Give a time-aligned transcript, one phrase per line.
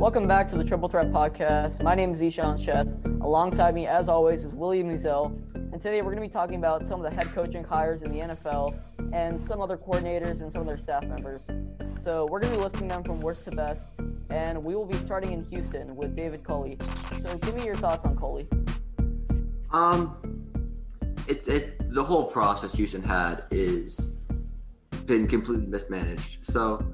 [0.00, 1.82] Welcome back to the Triple Threat Podcast.
[1.82, 3.20] My name is Ishan Sheth.
[3.20, 5.26] Alongside me, as always, is William Mizell.
[5.54, 8.10] And today we're going to be talking about some of the head coaching hires in
[8.10, 8.80] the NFL
[9.12, 11.42] and some other coordinators and some of their staff members.
[12.02, 13.84] So we're going to be listing them from worst to best.
[14.30, 16.78] And we will be starting in Houston with David Culley.
[17.22, 18.48] So give me your thoughts on Culley.
[19.70, 20.16] Um,
[21.28, 24.16] it's it the whole process Houston had is
[25.04, 26.46] been completely mismanaged.
[26.46, 26.90] So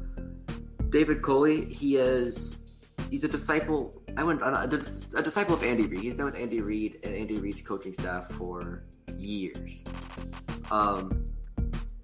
[0.91, 2.65] David Culley, he is
[3.11, 4.03] he's a disciple.
[4.17, 6.03] I went a, a disciple of Andy Reid.
[6.03, 8.85] He's been with Andy Reid and Andy Reid's coaching staff for
[9.17, 9.85] years.
[10.71, 11.25] Um,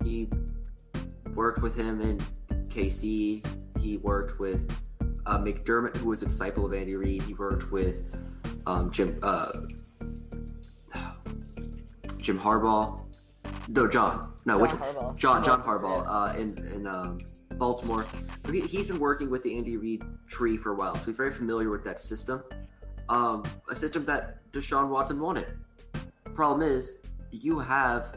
[0.05, 0.29] he
[1.35, 2.21] worked with him in
[2.69, 3.45] KC.
[3.81, 4.71] He worked with
[5.27, 7.23] uh, McDermott, who was a disciple of Andy Reid.
[7.23, 8.15] He worked with
[8.67, 9.53] um, Jim uh,
[12.19, 13.01] Jim Harbaugh.
[13.69, 14.33] No, John.
[14.45, 15.19] No, John which Harbaugh.
[15.19, 17.19] John John Harbaugh, Harbaugh uh, in in um,
[17.63, 18.05] Baltimore.
[18.51, 21.31] He, he's been working with the Andy Reid tree for a while, so he's very
[21.31, 22.43] familiar with that system.
[23.09, 25.47] Um, a system that Deshaun Watson wanted.
[26.35, 26.99] Problem is,
[27.31, 28.17] you have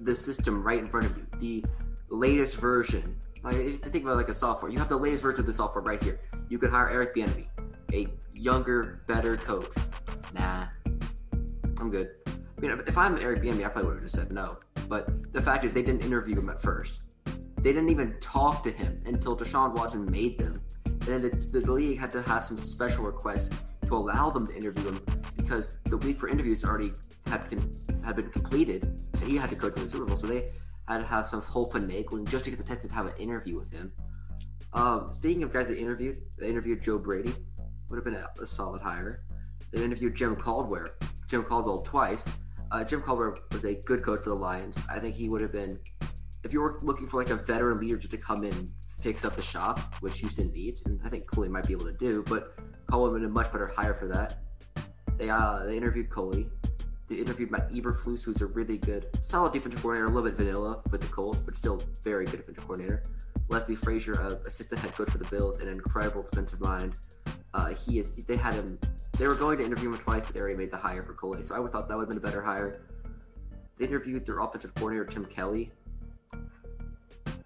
[0.00, 1.64] the system right in front of you, the
[2.08, 3.16] latest version.
[3.50, 6.00] You think about like a software, you have the latest version of the software right
[6.00, 6.20] here.
[6.48, 7.48] You could hire Eric Bieniemy,
[7.92, 9.74] a younger, better coach.
[10.32, 10.66] Nah,
[11.80, 12.10] I'm good.
[12.28, 14.58] I mean, if, if I'm Eric Bieniemy, I probably would have just said no.
[14.88, 17.00] But the fact is, they didn't interview him at first.
[17.64, 20.60] They didn't even talk to him until Deshaun Watson made them.
[20.84, 23.54] And then the, the, league had to have some special request
[23.86, 25.00] to allow them to interview him
[25.34, 26.92] because the week for interviews already
[27.26, 27.72] had con-
[28.04, 28.84] had been completed,
[29.14, 30.14] and he had to coach in the Super Bowl.
[30.14, 30.52] So they
[30.86, 33.58] had to have some whole finagling just to get the Texans to have an interview
[33.58, 33.90] with him.
[34.74, 37.34] Um, speaking of guys they interviewed, they interviewed Joe Brady,
[37.88, 39.24] would have been a, a solid hire.
[39.72, 40.88] They interviewed Jim Caldwell,
[41.28, 42.28] Jim Caldwell twice.
[42.70, 44.76] Uh, Jim Caldwell was a good coach for the Lions.
[44.90, 45.78] I think he would have been,
[46.44, 49.24] if you were looking for like a veteran leader just to come in and fix
[49.24, 52.22] up the shop, which Houston needs, and I think Coley might be able to do,
[52.28, 52.56] but
[52.86, 54.38] Caldwell would have been a much better hire for that.
[55.16, 56.48] They uh, they interviewed Coley.
[57.08, 60.82] They interviewed Matt Eberflus, who's a really good, solid defensive coordinator, a little bit vanilla
[60.90, 63.02] with the Colts, but still very good defensive coordinator.
[63.48, 66.94] Leslie Frazier, uh, assistant head coach for the Bills, an incredible defensive mind.
[67.52, 68.10] Uh, he is.
[68.24, 68.78] They had him.
[69.18, 71.42] They were going to interview him twice, but they already made the hire for Coley.
[71.42, 72.80] So I would thought that would have been a better hire.
[73.76, 75.72] They interviewed their offensive coordinator Tim Kelly.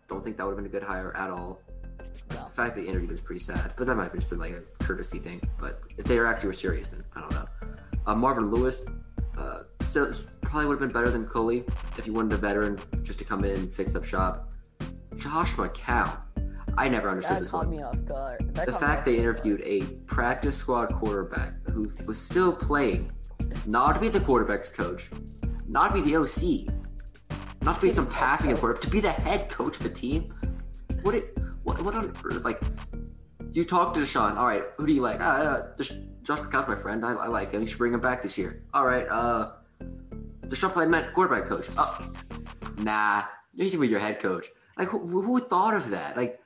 [0.08, 1.60] Don't think that would have been a good hire at all.
[2.30, 2.44] No.
[2.44, 4.52] The fact that they interviewed was pretty sad, but that might have just been like
[4.52, 5.40] a courtesy thing.
[5.60, 7.46] But if they were actually were serious, then I don't know.
[8.06, 8.86] Uh, Marvin Lewis,
[9.36, 9.62] uh,
[10.42, 11.64] probably would have been better than Coley
[11.96, 14.50] if you wanted a veteran just to come in and fix up shop.
[15.16, 16.18] Josh McCown,
[16.76, 18.54] I never understood That this caught one me off guard.
[18.54, 23.10] That the fact they interviewed a practice squad quarterback who was still playing,
[23.66, 25.10] not to be the quarterback's coach,
[25.68, 26.72] not to be the OC,
[27.68, 30.24] not to be some passing quarterback, to be the head coach of the team.
[31.02, 32.42] What it, what, what on earth?
[32.42, 32.62] Like,
[33.52, 34.38] you talk to Deshaun.
[34.38, 35.20] All right, who do you like?
[35.20, 37.04] Uh, uh, Desha- Josh McCown's my friend.
[37.04, 37.60] I, I like him.
[37.60, 38.62] You should bring him back this year.
[38.72, 39.52] All right, uh,
[40.46, 41.68] Deshaun played met quarterback coach.
[41.76, 42.10] Oh,
[42.78, 43.24] nah,
[43.54, 44.46] he's gonna be your head coach.
[44.78, 46.16] Like, who, who thought of that?
[46.16, 46.40] Like,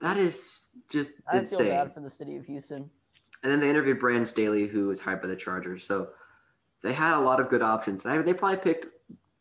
[0.00, 2.90] that is just I feel bad for the city of Houston.
[3.44, 5.84] And then they interviewed Brandon Staley, who was hired by the Chargers.
[5.84, 6.08] So
[6.82, 8.04] they had a lot of good options.
[8.04, 8.88] And I, they probably picked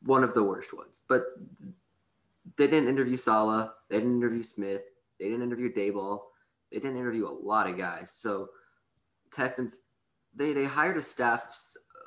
[0.08, 1.02] one of the worst ones.
[1.08, 1.24] But
[2.58, 3.70] they didn't interview Saleh.
[3.90, 4.82] They didn't interview Smith.
[5.20, 6.20] They didn't interview Daboll.
[6.72, 8.12] They didn't interview a lot of guys.
[8.12, 8.50] So
[9.32, 9.80] Texans,
[10.34, 11.56] they they hired a staff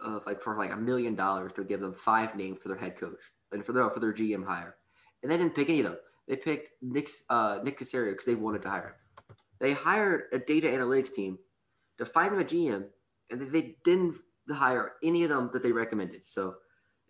[0.02, 2.96] of like for like a million dollars to give them five names for their head
[2.96, 3.20] coach
[3.52, 4.76] and for their for their GM hire,
[5.22, 5.98] and they didn't pick any of them.
[6.26, 9.36] They picked Nick uh, Nick Caserio because they wanted to hire him.
[9.60, 11.38] They hired a data analytics team
[11.98, 12.86] to find them a GM,
[13.30, 14.16] and they didn't
[14.50, 16.26] hire any of them that they recommended.
[16.26, 16.54] So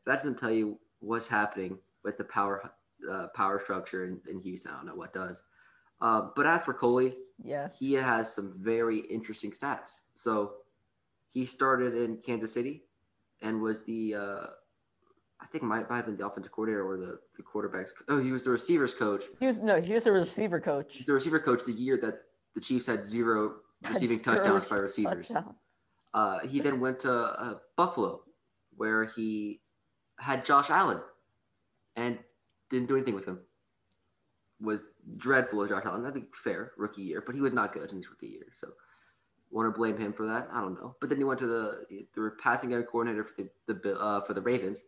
[0.06, 2.72] that doesn't tell you what's happening with the power
[3.10, 5.42] uh, power structure in, in Houston, I don't know what does.
[6.00, 7.68] Uh, but as for Coley, Yeah.
[7.78, 10.02] he has some very interesting stats.
[10.14, 10.52] So
[11.32, 12.84] he started in Kansas City
[13.42, 14.46] and was the uh,
[15.42, 18.32] I think might, might have been the offensive coordinator or the, the quarterback's oh he
[18.32, 19.24] was the receivers coach.
[19.38, 21.02] He was no, he was a receiver coach.
[21.06, 22.22] The receiver coach the year that
[22.54, 23.56] the Chiefs had zero
[23.88, 25.28] receiving Zero touchdowns by receivers.
[25.28, 25.56] touchdowns.
[26.12, 28.22] Uh, he then went to uh, Buffalo,
[28.76, 29.60] where he
[30.20, 31.00] had Josh Allen,
[31.96, 32.18] and
[32.68, 33.40] didn't do anything with him.
[34.60, 34.84] Was
[35.16, 36.02] dreadful with Josh Allen.
[36.02, 38.46] That'd be fair, rookie year, but he was not good in his rookie year.
[38.54, 38.68] So,
[39.50, 40.48] want to blame him for that?
[40.52, 40.94] I don't know.
[41.00, 44.34] But then he went to the the passing game coordinator for the, the uh, for
[44.34, 44.84] the Ravens,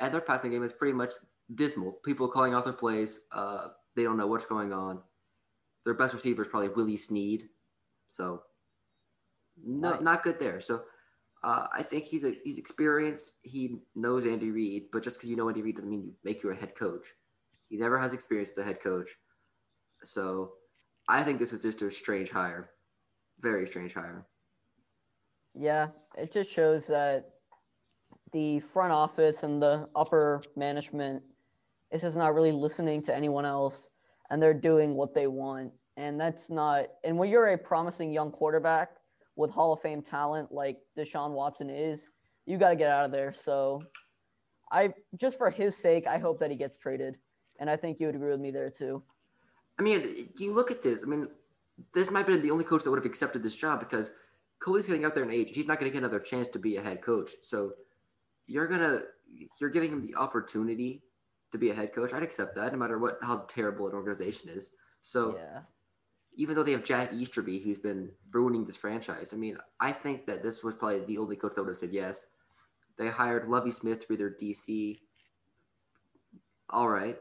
[0.00, 1.12] and their passing game is pretty much
[1.54, 1.92] dismal.
[2.04, 3.20] People calling out their plays.
[3.32, 5.00] Uh, they don't know what's going on.
[5.84, 7.44] Their best receiver is probably Willie Snead.
[8.08, 8.42] So,
[9.64, 10.00] no, Nice.
[10.02, 10.60] not good there.
[10.60, 10.82] So,
[11.44, 13.32] uh, I think he's a he's experienced.
[13.42, 16.42] He knows Andy Reid, but just because you know Andy Reid doesn't mean you make
[16.42, 17.06] you a head coach.
[17.68, 19.10] He never has experience as a head coach.
[20.02, 20.52] So,
[21.06, 22.70] I think this was just a strange hire.
[23.40, 24.26] Very strange hire.
[25.54, 27.30] Yeah, it just shows that
[28.32, 31.22] the front office and the upper management
[31.92, 33.90] is just not really listening to anyone else
[34.30, 35.72] and they're doing what they want.
[35.96, 38.96] And that's not, and when you're a promising young quarterback
[39.36, 42.08] with Hall of Fame talent like Deshaun Watson is,
[42.46, 43.32] you got to get out of there.
[43.32, 43.82] So
[44.70, 47.16] I, just for his sake, I hope that he gets traded.
[47.60, 49.02] And I think you would agree with me there too.
[49.78, 51.02] I mean, you look at this.
[51.02, 51.28] I mean,
[51.92, 54.12] this might have been the only coach that would have accepted this job because
[54.60, 55.50] Cooley's getting up there in age.
[55.52, 57.30] He's not going to get another chance to be a head coach.
[57.42, 57.72] So
[58.46, 59.00] you're gonna
[59.60, 61.02] you're giving him the opportunity
[61.52, 62.12] to be a head coach.
[62.12, 64.70] I'd accept that, no matter what how terrible an organization is.
[65.02, 65.60] So yeah.
[66.36, 70.26] Even though they have Jack Easterby, who's been ruining this franchise, I mean, I think
[70.26, 72.26] that this was probably the only coach that would have said yes.
[72.96, 75.00] They hired Lovie Smith to be their DC.
[76.70, 77.18] All right.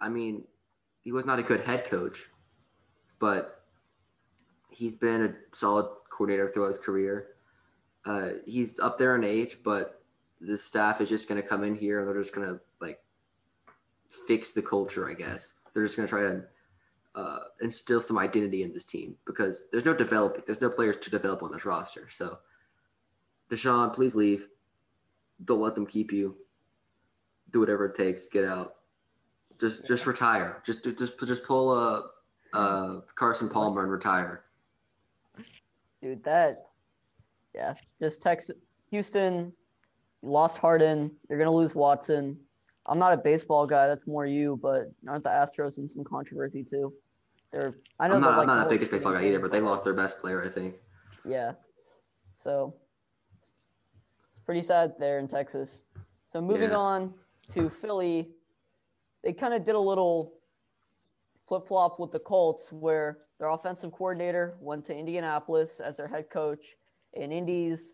[0.00, 0.44] I mean,
[1.02, 2.26] he was not a good head coach,
[3.18, 3.60] but
[4.70, 7.28] he's been a solid coordinator throughout his career.
[8.04, 10.02] Uh, he's up there in age, but
[10.40, 13.00] the staff is just going to come in here and they're just going to like
[14.26, 15.54] fix the culture, I guess.
[15.72, 16.44] They're just going to try to
[17.14, 21.10] uh, instill some identity in this team because there's no developing, there's no players to
[21.10, 22.08] develop on this roster.
[22.10, 22.38] So,
[23.50, 24.48] Deshaun, please leave.
[25.44, 26.36] Don't let them keep you.
[27.50, 28.28] Do whatever it takes.
[28.28, 28.74] Get out.
[29.60, 30.62] Just just retire.
[30.64, 32.08] Just just just pull a,
[32.56, 34.44] a Carson Palmer and retire.
[36.00, 36.64] Dude, that
[37.54, 38.56] yeah, just Texas,
[38.90, 39.52] Houston
[40.22, 41.10] lost Harden.
[41.28, 42.38] You're gonna lose Watson.
[42.86, 43.86] I'm not a baseball guy.
[43.86, 44.58] That's more you.
[44.62, 46.92] But aren't the Astros in some controversy too?
[47.52, 47.74] They're.
[48.00, 48.14] I know.
[48.14, 50.18] I'm not, like I'm not the biggest baseball guy either, but they lost their best
[50.18, 50.76] player, I think.
[51.24, 51.52] Yeah.
[52.36, 52.74] So
[53.42, 55.82] it's pretty sad there in Texas.
[56.32, 56.76] So moving Yeah.
[56.76, 57.14] on
[57.54, 58.30] to Philly,
[59.22, 60.34] they kind of did a little
[61.46, 66.30] flip flop with the Colts, where their offensive coordinator went to Indianapolis as their head
[66.30, 66.64] coach,
[67.14, 67.92] and Indy's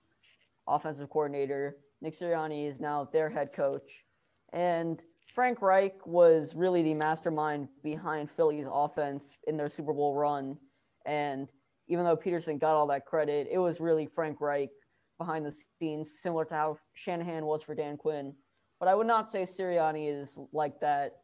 [0.68, 4.04] offensive coordinator Nick Sirianni is now their head coach.
[4.52, 5.02] And
[5.38, 10.58] Frank Reich was really the mastermind behind Philly's offense in their Super Bowl run.
[11.06, 11.46] And
[11.86, 14.70] even though Pederson got all that credit, it was really Frank Reich
[15.16, 18.34] behind the scenes, similar to how Shanahan was for Dan Quinn.
[18.80, 21.18] But I would not say Sirianni is like that,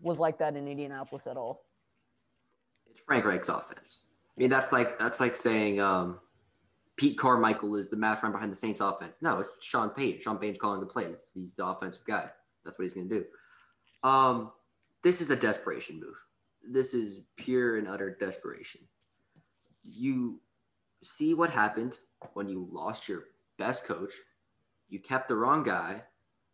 [0.00, 1.66] was like that in Indianapolis at all.
[2.90, 4.04] It's Frank Reich's offense.
[4.34, 6.20] I mean, that's like that's like saying um,
[6.96, 9.18] Pete Carmichael is the mastermind behind the Saints offense.
[9.20, 10.22] No, it's Sean Payton.
[10.22, 11.32] Sean Payton's calling the plays.
[11.34, 12.30] He's the offensive guy.
[12.66, 14.08] That's what he's going to do.
[14.08, 14.52] Um,
[15.02, 16.16] this is a desperation move.
[16.68, 18.82] This is pure and utter desperation.
[19.84, 20.40] You
[21.02, 21.98] see what happened
[22.34, 23.24] when you lost your
[23.58, 24.12] best coach.
[24.88, 26.02] You kept the wrong guy,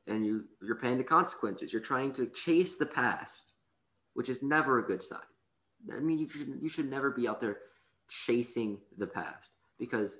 [0.06, 1.73] and you you're paying the consequences.
[1.73, 3.53] You're trying to chase the past,
[4.15, 5.20] which is never a good sign.
[5.94, 7.58] I mean, you should you should never be out there
[8.08, 10.17] chasing the past because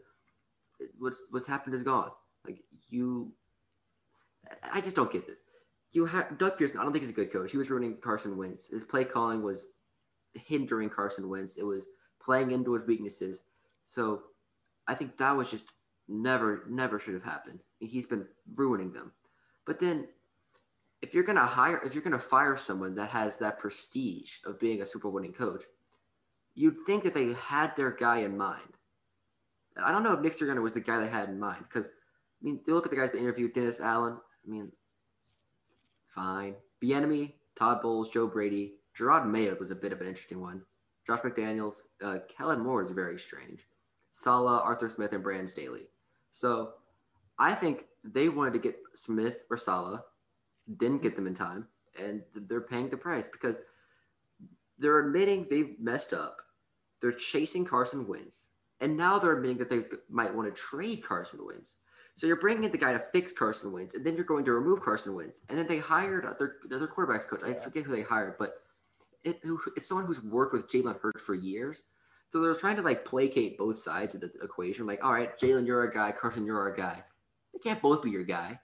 [0.99, 2.11] what's what's happened is gone.
[2.47, 3.33] Like you,
[4.73, 5.45] I just don't get this.
[5.93, 6.79] You have Doug Pederson.
[6.79, 7.53] I don't think he's a good coach.
[7.53, 8.69] He was ruining Carson Wentz.
[8.69, 9.67] His play calling was
[10.35, 11.57] hindering Carson Wentz.
[11.57, 11.89] It was
[12.21, 13.43] playing into his weaknesses.
[13.85, 14.23] So
[14.87, 15.75] I think that was just
[16.09, 17.61] never, never should have happened.
[17.79, 19.13] He's been ruining them.
[19.67, 20.09] But then,
[21.03, 24.81] if you're gonna hire, if you're gonna fire someone that has that prestige of being
[24.81, 25.65] a Super winning coach,
[26.55, 28.61] you'd think that they had their guy in mind.
[29.77, 32.45] I don't know if Nick Sirianni was the guy they had in mind because, I
[32.45, 34.17] mean, they look at the guys that interviewed Dennis Allen.
[34.47, 34.71] I mean,
[36.15, 36.55] fine.
[36.83, 40.63] Bieniemy, Todd Bowles, Joe Brady, Jerod Mayo was a bit of an interesting one.
[41.07, 43.67] Josh McDaniels, uh, Kellen Moore is very strange.
[44.13, 45.87] Saleh, Arthur Smith, and Brandon Staley.
[46.31, 46.75] So
[47.39, 50.01] I think they wanted to get Smith or Saleh,
[50.77, 51.67] didn't get them in time,
[51.99, 53.59] and they're paying the price because
[54.79, 56.43] they're admitting they messed up.
[57.01, 58.51] They're chasing Carson Wentz,
[58.81, 61.77] and now they're admitting that they might want to trade Carson Wentz.
[62.15, 64.53] So you're bringing in the guy to fix Carson Wentz, and then you're going to
[64.53, 67.43] remove Carson Wentz, and then they hired other other quarterbacks coach.
[67.43, 68.63] I forget who they hired, but
[69.25, 69.41] it,
[69.77, 71.85] it's someone who's worked with Jalen Hurts for years.
[72.29, 74.87] So they're trying to like placate both sides of the equation.
[74.87, 76.13] Like, all right, Jalen, you're a guy.
[76.13, 77.03] Carson, you're our guy.
[77.53, 78.59] They can't both be your guy.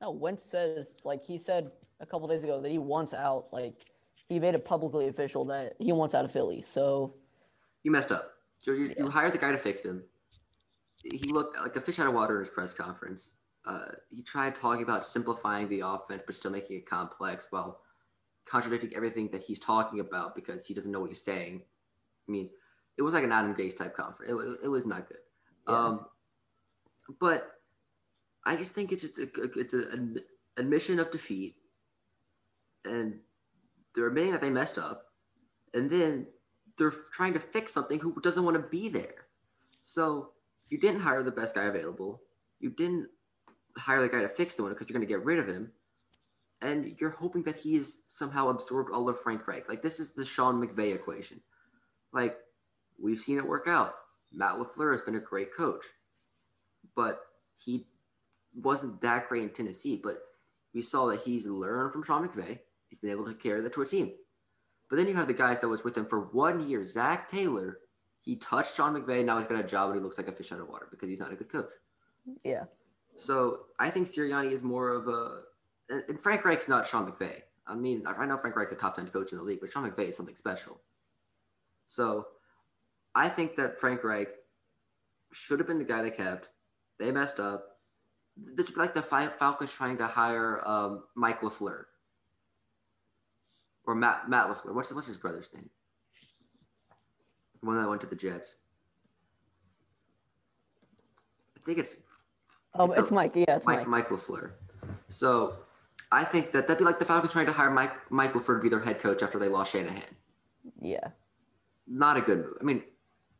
[0.00, 3.46] No, Wentz says like he said a couple days ago that he wants out.
[3.52, 3.86] Like
[4.28, 6.62] he made it publicly official that he wants out of Philly.
[6.62, 7.14] So
[7.82, 8.32] You messed up.
[8.66, 9.04] You, you, Yeah.
[9.04, 10.02] you hired the guy to fix him.
[11.02, 13.30] He looked like a fish out of water in his press conference.
[13.64, 17.80] Uh, he tried talking about simplifying the offense, but still making it complex while
[18.46, 21.62] contradicting everything that he's talking about because he doesn't know what he's saying.
[22.28, 22.50] I mean,
[22.96, 24.32] it was like an Adam Gase type conference.
[24.32, 25.18] It, it was not good.
[25.68, 25.86] Yeah.
[25.86, 26.06] Um,
[27.20, 27.46] but
[28.44, 30.20] I just think it's just a, it's a, an
[30.56, 31.56] admission of defeat,
[32.84, 33.20] and
[33.94, 35.06] they're admitting that they messed up,
[35.74, 36.26] and then
[36.76, 39.26] they're trying to fix something who doesn't want to be there.
[39.82, 40.30] So
[40.70, 42.22] you didn't hire the best guy available.
[42.60, 43.08] You didn't
[43.76, 45.72] hire the guy to fix the one because you're going to get rid of him.
[46.60, 49.68] And you're hoping that he has somehow absorbed all of Frank Reich.
[49.68, 51.40] Like, this is the Sean McVay equation.
[52.12, 52.36] Like,
[53.00, 53.94] we've seen it work out.
[54.32, 55.84] Matt LaFleur has been a great coach,
[56.96, 57.20] but
[57.54, 57.86] he
[58.54, 60.00] wasn't that great in Tennessee.
[60.02, 60.18] But
[60.74, 62.58] we saw that he's learned from Sean McVay.
[62.88, 64.12] He's been able to carry that to a team.
[64.90, 66.84] But then you have the guys that was with him for one year.
[66.84, 67.78] Zac Taylor,
[68.28, 69.24] he touched Sean McVay.
[69.24, 71.08] Now he's got a job and he looks like a fish out of water because
[71.08, 71.70] he's not a good coach.
[72.44, 72.64] Yeah.
[73.16, 75.44] So I think Sirianni is more of a,
[75.88, 77.40] and Frank Reich's not Sean McVay.
[77.66, 79.90] I mean, I know Frank Reich's a top 10 coach in the league, but Sean
[79.90, 80.78] McVay is something special.
[81.86, 82.26] So
[83.14, 84.28] I think that Frank Reich
[85.32, 86.50] should have been the guy they kept.
[86.98, 87.78] They messed up.
[88.36, 91.84] This like the Falcons trying to hire um, Mike LaFleur
[93.86, 94.74] or Matt Matt LaFleur.
[94.74, 95.70] What's what's his brother's name?
[97.60, 98.56] One that went to the Jets.
[101.56, 101.96] I think it's.
[102.74, 103.32] Oh, it's, it's a, Mike.
[103.34, 103.86] Yeah, it's Mike.
[103.86, 103.88] Mike.
[103.88, 104.52] Mike LaFleur.
[105.08, 105.56] So,
[106.12, 108.62] I think that that'd be like the Falcons trying to hire Mike Mike LaFleur to
[108.62, 110.02] be their head coach after they lost Shanahan.
[110.80, 111.08] Yeah.
[111.86, 112.54] Not a good move.
[112.60, 112.82] I mean,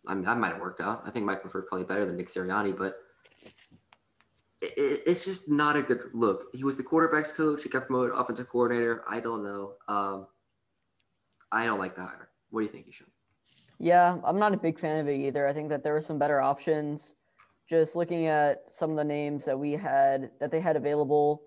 [0.07, 1.03] I mean that might have worked out.
[1.05, 2.97] I think Mike LaFleur probably better than Nick Sirianni, but
[4.61, 6.47] it, it's just not a good look.
[6.55, 7.63] He was the quarterbacks coach.
[7.63, 9.05] He got promoted offensive coordinator.
[9.09, 9.75] I don't know.
[9.87, 10.27] Um,
[11.53, 12.29] I don't like the hire.
[12.51, 13.07] What do you think, Ishan?
[13.79, 15.47] Yeah, I'm not a big fan of it either.
[15.47, 17.15] I think that there were some better options.
[17.69, 21.43] Just looking at some of the names that we had that they had available: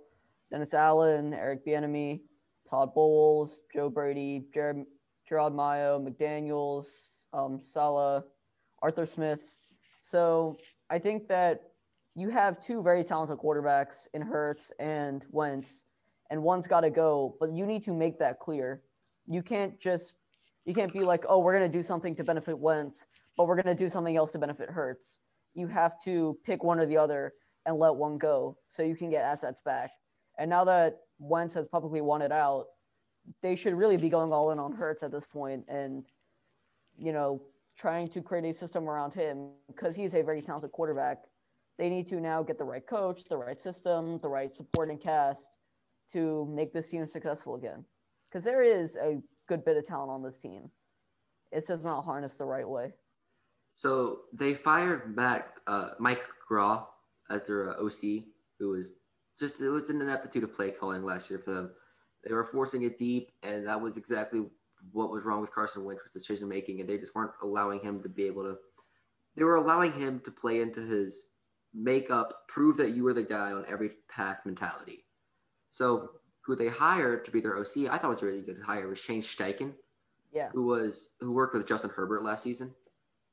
[0.49, 2.21] Dennis Allen, Eric Bieniemy,
[2.69, 4.85] Todd Bowles, Joe Brady, Jerod
[5.55, 8.23] Mayo, McDaniel's, um, Saleh,
[8.81, 9.41] Arthur Smith.
[10.01, 10.57] So
[10.89, 11.61] I think that
[12.15, 15.85] you have two very talented quarterbacks in Hurts and Wentz,
[16.29, 17.35] and one's got to go.
[17.39, 18.83] But you need to make that clear.
[19.27, 20.13] You can't just
[20.65, 23.05] you can't be like, oh, we're gonna do something to benefit Wentz,
[23.37, 25.19] but we're gonna do something else to benefit Hurts.
[25.53, 27.33] You have to pick one or the other
[27.65, 29.91] and let one go so you can get assets back.
[30.37, 32.65] And now that Wentz has publicly wanted out,
[33.41, 36.05] they should really be going all in on Hurts at this point and
[36.97, 37.41] you know
[37.77, 41.23] trying to create a system around him because he's a very talented quarterback
[41.81, 45.57] they need to now get the right coach, the right system, the right supporting cast
[46.13, 47.83] to make this team successful again.
[48.29, 49.19] Because there is a
[49.51, 50.69] good bit of talent on this team.
[51.51, 52.93] It's just not harnessed the right way.
[53.73, 56.85] So they fired Matt uh, Mike Groh
[57.29, 58.23] as their uh, OC,
[58.59, 58.93] who was
[59.37, 61.71] just it was an ineptitude of play calling last year for them.
[62.23, 64.41] They were forcing it deep, and that was exactly
[64.93, 68.09] what was wrong with Carson Wentz's decision making, and they just weren't allowing him to
[68.09, 68.55] be able to.
[69.35, 71.23] They were allowing him to play into his
[71.73, 75.05] make up, prove that you were the guy on every pass mentality.
[75.71, 76.09] So
[76.41, 78.99] who they hired to be their OC, I thought was a really good hire was
[78.99, 79.73] Shane Steichen.
[80.33, 80.49] Yeah.
[80.53, 82.73] Who was who worked with Justin Herbert last season.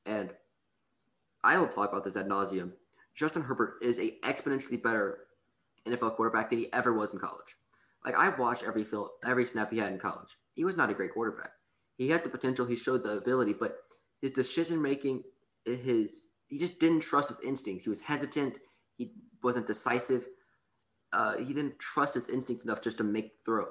[0.05, 0.31] And
[1.43, 2.73] I will talk about this ad nauseum.
[3.15, 5.19] Justin Herbert is a exponentially better
[5.87, 7.55] NFL quarterback than he ever was in college.
[8.05, 10.37] Like I watched every film, every snap he had in college.
[10.53, 11.51] He was not a great quarterback.
[11.97, 13.77] He had the potential, he showed the ability, but
[14.21, 15.23] his decision making,
[15.65, 17.83] his he just didn't trust his instincts.
[17.83, 18.57] He was hesitant.
[18.97, 19.11] He
[19.43, 20.27] wasn't decisive.
[21.11, 23.65] Uh, he didn't trust his instincts enough just to make the throw.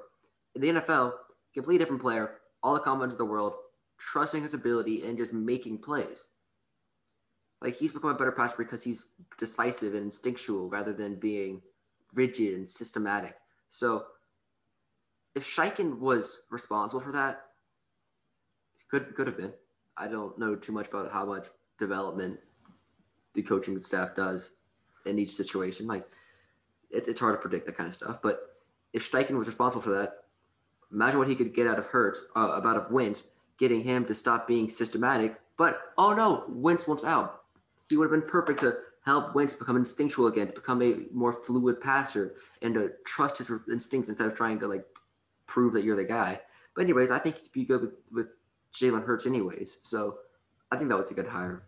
[0.55, 1.13] In the NFL,
[1.55, 3.55] completely different player, all the confidence of the world,
[3.99, 6.27] trusting his ability and just making plays.
[7.61, 11.63] Like he's become a better passer because he's decisive and instinctual rather than being
[12.15, 13.37] rigid and systematic.
[13.71, 14.07] So
[15.35, 17.43] if Steichen was responsible for that,
[18.91, 19.53] could could have been.
[19.97, 22.39] I don't know too much about how much development
[23.35, 24.53] the coaching staff does
[25.07, 25.87] in each situation.
[25.87, 26.07] Like
[26.91, 28.21] it's it's hard to predict that kind of stuff.
[28.23, 28.41] But
[28.93, 30.13] if Steichen was responsible for that,
[30.93, 33.25] imagine what he could get out of Hurts, uh, about of Wentz,
[33.59, 35.39] getting him to stop being systematic.
[35.57, 37.43] But oh no, Wentz wants out.
[37.89, 41.33] He would have been perfect to help Wentz become instinctual again, to become a more
[41.33, 44.85] fluid passer, and to trust his instincts instead of trying to like
[45.47, 46.41] prove that you're the guy.
[46.75, 48.39] But anyways, I think he'd be good with with
[48.73, 49.79] Jalen Hurts anyways.
[49.83, 50.19] So
[50.71, 51.65] I think that was a good hire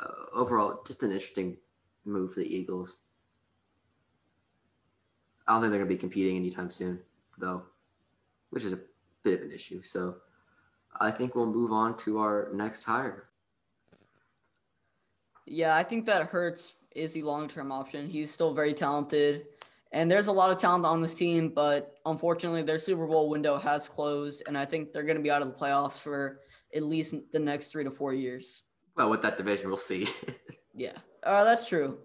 [0.00, 1.56] uh, overall, just an interesting
[2.04, 2.98] move for the Eagles.
[5.52, 6.98] I don't think they're going to be competing anytime soon,
[7.36, 7.64] though,
[8.48, 8.78] which is a
[9.22, 9.82] bit of an issue.
[9.82, 10.16] So
[10.98, 13.24] I think we'll move on to our next hire.
[15.46, 18.08] Yeah, I think that Hurts is the long term option.
[18.08, 19.44] He's still very talented.
[19.92, 23.58] And there's a lot of talent on this team, but unfortunately, their Super Bowl window
[23.58, 24.44] has closed.
[24.46, 26.40] And I think they're going to be out of the playoffs for
[26.74, 28.62] at least the next three to four years.
[28.96, 30.08] Well, with that division, we'll see.
[30.74, 31.98] yeah, uh, that's true.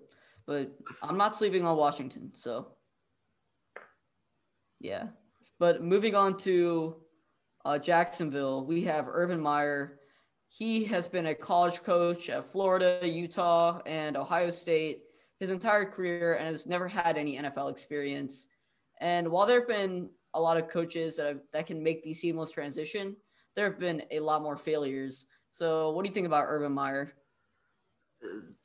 [0.46, 2.74] But I'm not sleeping on Washington, so
[4.79, 5.07] yeah.
[5.60, 6.98] But moving on to
[7.65, 9.98] uh, Jacksonville, we have Urban Meyer
[10.48, 15.03] he has been a college coach at Florida, Utah, and Ohio State
[15.39, 18.48] his entire career and has never had any NFL experience.
[19.01, 22.13] And while there have been a lot of coaches that have, that can make the
[22.13, 23.15] seamless transition,
[23.55, 25.27] there have been a lot more failures.
[25.51, 27.13] So, what do you think about Urban Meyer?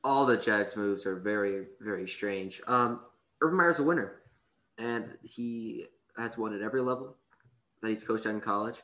[0.02, 2.62] All the Jags moves are very, very strange.
[2.66, 3.00] Um,
[3.42, 4.22] Urban Meyer's a winner,
[4.78, 7.16] and he has won at every level
[7.80, 8.82] that he's coached at in college.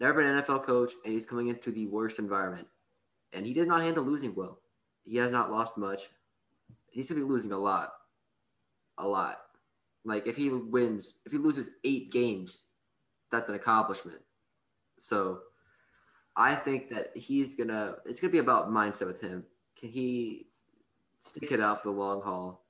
[0.00, 2.66] Never been an NFL coach, and he's coming into the worst environment.
[3.32, 4.58] And he does not handle losing well.
[5.04, 6.02] He has not lost much.
[6.90, 7.92] He's gonna be losing a lot,
[8.98, 9.38] a lot.
[10.04, 12.66] Like if he wins, if he loses eight games,
[13.30, 14.18] that's an accomplishment.
[14.98, 15.40] So,
[16.36, 17.96] I think that he's gonna.
[18.04, 19.44] It's gonna be about mindset with him.
[19.78, 20.48] Can he
[21.18, 22.66] stick it out for the long haul?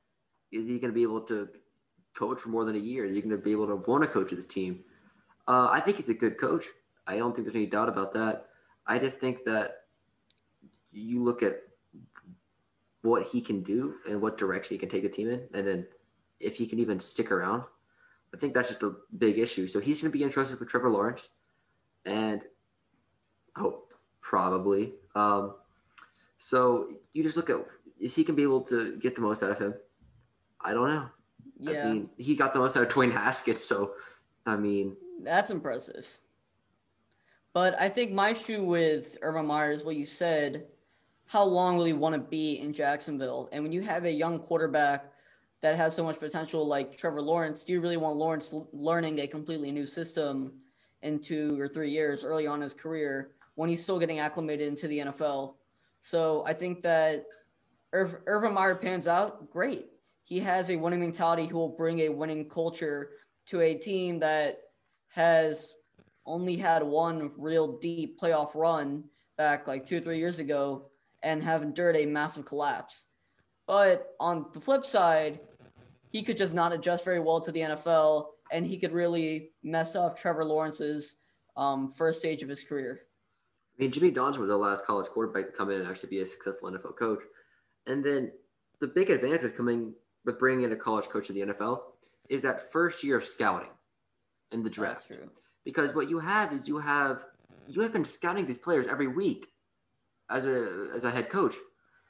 [0.50, 1.49] Is he gonna be able to
[2.14, 3.04] coach for more than a year?
[3.04, 4.85] Is he gonna be able to want to coach this team?
[5.47, 6.66] Uh, I think he's a good coach.
[7.07, 8.47] I don't think there's any doubt about that.
[8.87, 9.85] I just think that
[10.92, 11.57] you look at
[13.02, 15.87] what he can do and what direction he can take a team in, and then
[16.38, 17.64] if he can even stick around.
[18.35, 19.66] I think that's just a big issue.
[19.66, 21.28] So he's going to be interested with Trevor Lawrence,
[22.07, 22.40] and
[23.57, 23.83] oh,
[24.21, 24.95] probably.
[25.14, 25.54] Um,
[26.38, 27.57] so you just look at
[28.00, 29.75] is he can be able to get the most out of him?
[30.61, 31.09] I don't know.
[31.62, 33.95] Yeah, I mean, he got the most out of Dwayne Haskins, so
[34.47, 36.07] I mean, that's impressive.
[37.52, 40.66] But I think my issue with Urban Meyer is what you said
[41.33, 43.49] how long will he want to be in Jacksonville?
[43.52, 45.11] And when you have a young quarterback
[45.62, 49.26] that has so much potential like Trevor Lawrence, do you really want Lawrence learning a
[49.26, 50.52] completely new system
[51.00, 54.69] in two or three years early on in his career when he's still getting acclimated
[54.69, 55.54] into the NFL?
[56.00, 57.25] So I think that
[57.95, 59.87] if Urban Meyer pans out, great.
[60.25, 61.47] He has a winning mentality.
[61.47, 63.11] He will bring a winning culture
[63.47, 64.59] to a team that
[65.09, 65.75] has
[66.25, 69.05] only had one real deep playoff run
[69.37, 70.91] back like two or three years ago
[71.23, 73.09] and have endured a massive collapse.
[73.67, 75.40] But on the flip side,
[76.11, 79.96] he could just not adjust very well to the NFL, and he could really mess
[79.96, 81.16] up Trevor Lawrence's
[81.57, 83.03] um, first stage of his career.
[83.79, 86.20] I mean, Jimmy Johnson was the last college quarterback to come in and actually be
[86.20, 87.23] a successful NFL coach.
[87.87, 88.33] And then
[88.81, 91.80] the big advantage with coming with bringing in a college coach to the NFL
[92.28, 93.70] is that first year of scouting
[94.52, 95.11] in the draft.
[95.64, 97.24] Because what you have is you have
[97.68, 99.48] you have been scouting these players every week
[100.30, 101.54] as a as a head coach.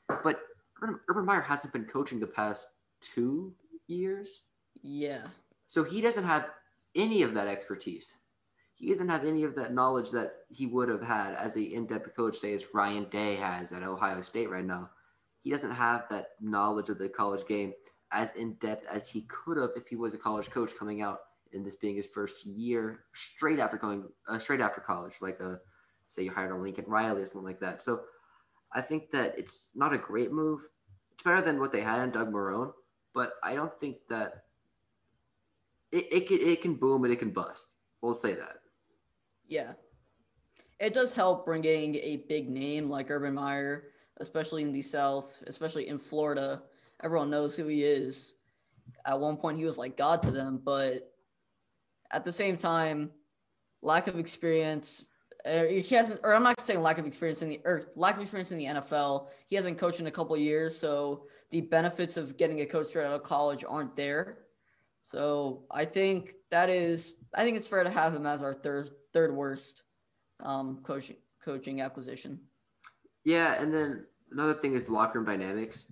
[0.08, 0.40] But
[0.80, 2.68] Urban, Urban Meyer hasn't been coaching the past
[3.00, 3.54] two
[3.88, 4.44] years.
[4.82, 5.26] Yeah.
[5.68, 6.46] So he doesn't have
[6.94, 8.20] any of that expertise.
[8.74, 12.16] He doesn't have any of that knowledge that he would have had as a in-depth
[12.16, 14.90] coach, say as Ryan Day has at Ohio State right now.
[15.40, 17.74] He doesn't have that knowledge of the college game
[18.12, 21.20] as in depth as he could have if he was a college coach coming out
[21.52, 25.58] and this being his first year straight after going uh, straight after college, like a
[26.06, 27.82] say you hired a Lincoln Riley or something like that.
[27.82, 28.02] So
[28.72, 30.66] I think that it's not a great move.
[31.14, 32.72] It's better than what they had in Doug Marrone,
[33.14, 34.44] but I don't think that
[35.90, 37.74] it, it, can, it can boom and it can bust.
[38.00, 38.56] We'll say that.
[39.46, 39.72] Yeah.
[40.80, 43.84] It does help bringing a big name like Urban Meyer,
[44.18, 46.62] especially in the South, especially in Florida.
[47.02, 48.34] Everyone knows who he is.
[49.04, 51.12] At one point, he was like God to them, but
[52.10, 53.10] at the same time,
[53.80, 55.04] lack of experience
[55.44, 58.20] uh, he hasn't, or I'm not saying lack of experience in the, or lack of
[58.20, 59.28] experience in the NFL.
[59.46, 63.06] He hasn't coached in a couple years, so the benefits of getting a coach straight
[63.06, 64.38] out of college aren't there.
[65.02, 68.90] So I think that is, I think it's fair to have him as our third
[69.12, 69.82] third worst
[70.40, 72.38] um, coaching coaching acquisition.
[73.24, 75.86] Yeah, and then another thing is locker room dynamics.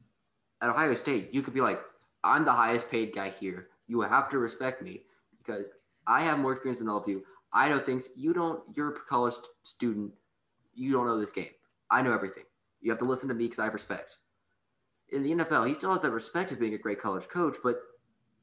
[0.63, 1.81] At Ohio State, you could be like,
[2.23, 3.69] I'm the highest paid guy here.
[3.87, 5.03] You have to respect me
[5.39, 5.73] because
[6.07, 7.25] I have more experience than all of you.
[7.53, 8.63] I know things you don't.
[8.75, 10.13] You're a college student.
[10.75, 11.51] You don't know this game.
[11.91, 12.45] I know everything.
[12.81, 14.17] You have to listen to me because I have respect.
[15.13, 17.81] In the NFL, he still has that respect of being a great college coach, but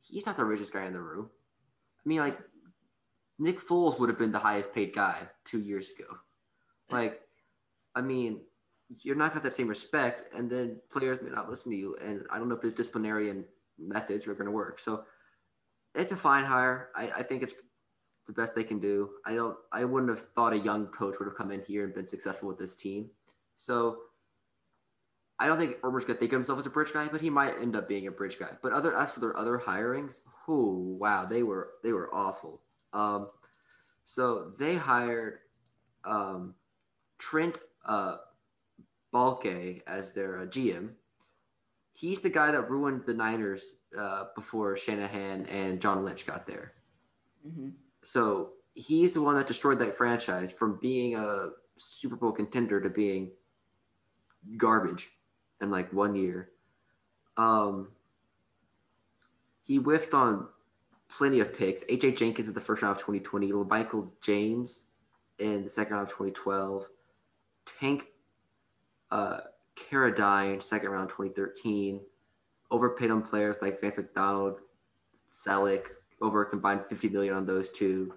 [0.01, 1.29] he's not the richest guy in the room.
[2.05, 2.37] I mean, like
[3.39, 6.17] Nick Foles would have been the highest paid guy two years ago.
[6.89, 7.21] Like,
[7.95, 8.41] I mean,
[9.03, 11.97] you're not gonna have that same respect, and then players may not listen to you.
[12.01, 13.29] And I don't know if his disciplinary
[13.77, 14.79] methods are going to work.
[14.79, 15.03] So
[15.95, 16.89] it's a fine hire.
[16.95, 17.53] I, I think it's
[18.25, 19.09] the best they can do.
[19.25, 19.57] I don't.
[19.71, 22.47] I wouldn't have thought a young coach would have come in here and been successful
[22.47, 23.09] with this team.
[23.55, 23.97] So
[25.39, 27.59] I don't think Urban's gonna think of himself as a bridge guy, but he might
[27.61, 28.51] end up being a bridge guy.
[28.61, 32.61] But other as for their other hirings, oh wow, they were they were awful.
[32.93, 33.27] Um,
[34.03, 35.39] so they hired
[36.05, 36.55] um,
[37.17, 38.17] Trent uh,
[39.17, 40.89] Baalke as their uh, GM.
[41.93, 46.73] He's the guy that ruined the Niners uh, before Shanahan and John Lynch got there.
[47.47, 47.69] Mm-hmm.
[48.03, 52.89] So he's the one that destroyed that franchise from being a Super Bowl contender to
[52.89, 53.31] being
[54.55, 55.09] garbage
[55.61, 56.49] in like one year.
[57.37, 57.89] Um,
[59.65, 60.47] he whiffed on
[61.09, 61.83] plenty of picks.
[61.85, 64.89] AJ Jenkins in the first round of 2020, Michael James
[65.39, 66.89] in the second round of 2012,
[67.79, 68.07] Tank
[69.11, 69.39] uh,
[69.75, 72.01] Carradine, second round 2013,
[72.71, 74.59] overpaid on players like Vance McDonald,
[75.29, 75.87] Celek,
[76.21, 78.13] over a combined 50 million on those two.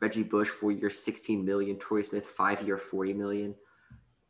[0.00, 1.78] Reggie Bush, four years, 16 million.
[1.78, 3.54] Troy Smith, five year, 40 million.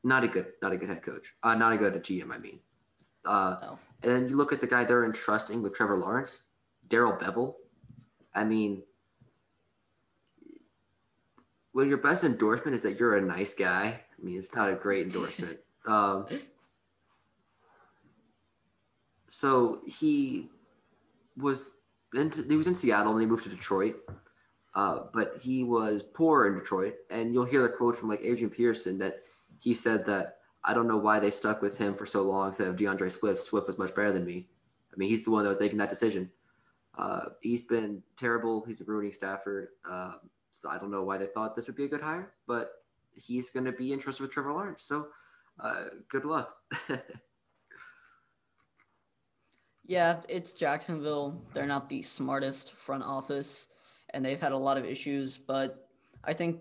[0.04, 1.34] Not a good, not a good head coach.
[1.42, 2.58] Uh, not a good GM, I mean.
[3.24, 3.78] Uh, No.
[4.02, 6.42] And then you look at the guy they're entrusting with Trevor Lawrence,
[6.88, 7.54] Darrell Bevell.
[8.34, 8.82] I mean,
[11.70, 14.74] when your best endorsement is that you're a nice guy, I mean, it's not a
[14.74, 15.58] great endorsement.
[15.86, 16.26] um,
[19.28, 20.48] so he
[21.36, 21.78] was
[22.14, 23.96] in, he was in Seattle and he moved to Detroit.
[24.74, 28.48] Uh, but he was poor in Detroit, and you'll hear the quote from like Adrian
[28.48, 29.18] Peterson that
[29.60, 32.68] he said that I don't know why they stuck with him for so long instead
[32.68, 33.42] of D'Andre Swift.
[33.42, 34.48] Swift was much better than me.
[34.92, 36.30] I mean, he's the one that was making that decision.
[36.96, 38.64] Uh, he's been terrible.
[38.66, 39.68] He's been ruining Stafford.
[39.90, 40.16] Um,
[40.52, 42.72] so I don't know why they thought this would be a good hire, but
[43.14, 44.82] he's going to be interested with Trevor Lawrence.
[44.82, 45.08] So
[45.60, 46.54] uh, good luck.
[49.84, 51.42] Yeah, it's Jacksonville.
[51.52, 53.68] They're not the smartest front office,
[54.10, 55.36] and they've had a lot of issues.
[55.38, 55.88] But
[56.24, 56.60] I think,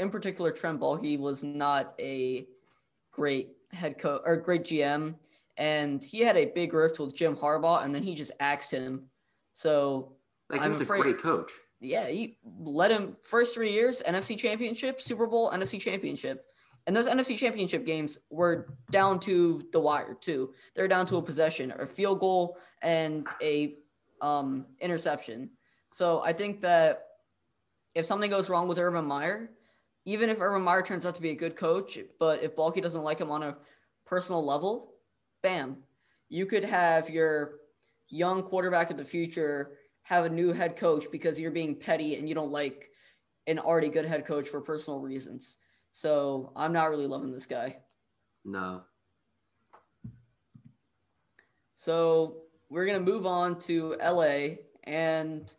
[0.00, 2.46] in particular, Trent Baalke was not a
[3.12, 5.14] great head coach or great GM,
[5.56, 9.04] and he had a big rift with Jim Harbaugh, and then he just axed him.
[9.54, 10.16] So
[10.50, 11.52] like he I'm was afraid- a great coach.
[11.80, 16.44] yeah, he led him first three years NFC Championship, Super Bowl, NFC Championship.
[16.86, 20.52] And those NFC Championship games were down to the wire too.
[20.74, 23.76] They're down to a possession, a field goal, and a
[24.20, 25.50] um, interception.
[25.90, 27.02] So I think that
[27.94, 29.50] if something goes wrong with Urban Meyer,
[30.04, 33.02] even if Urban Meyer turns out to be a good coach, but if Baalke doesn't
[33.02, 33.56] like him on a
[34.04, 34.94] personal level,
[35.42, 35.78] bam,
[36.28, 37.56] you could have your
[38.08, 39.72] young quarterback of the future
[40.02, 42.90] have a new head coach because you're being petty and you don't like
[43.48, 45.58] an already good head coach for personal reasons.
[45.96, 47.78] So I'm not really loving this guy.
[48.44, 48.82] No.
[51.74, 55.50] So we're gonna move on to LA, and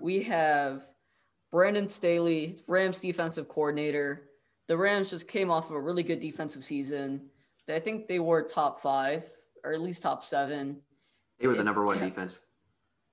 [0.00, 0.82] we have
[1.52, 4.30] Brandon Staley, Rams defensive coordinator.
[4.66, 7.30] The Rams just came off of a really good defensive season.
[7.68, 9.30] I think they were top five,
[9.62, 10.82] or at least top seven.
[11.38, 12.40] They were the number one defense.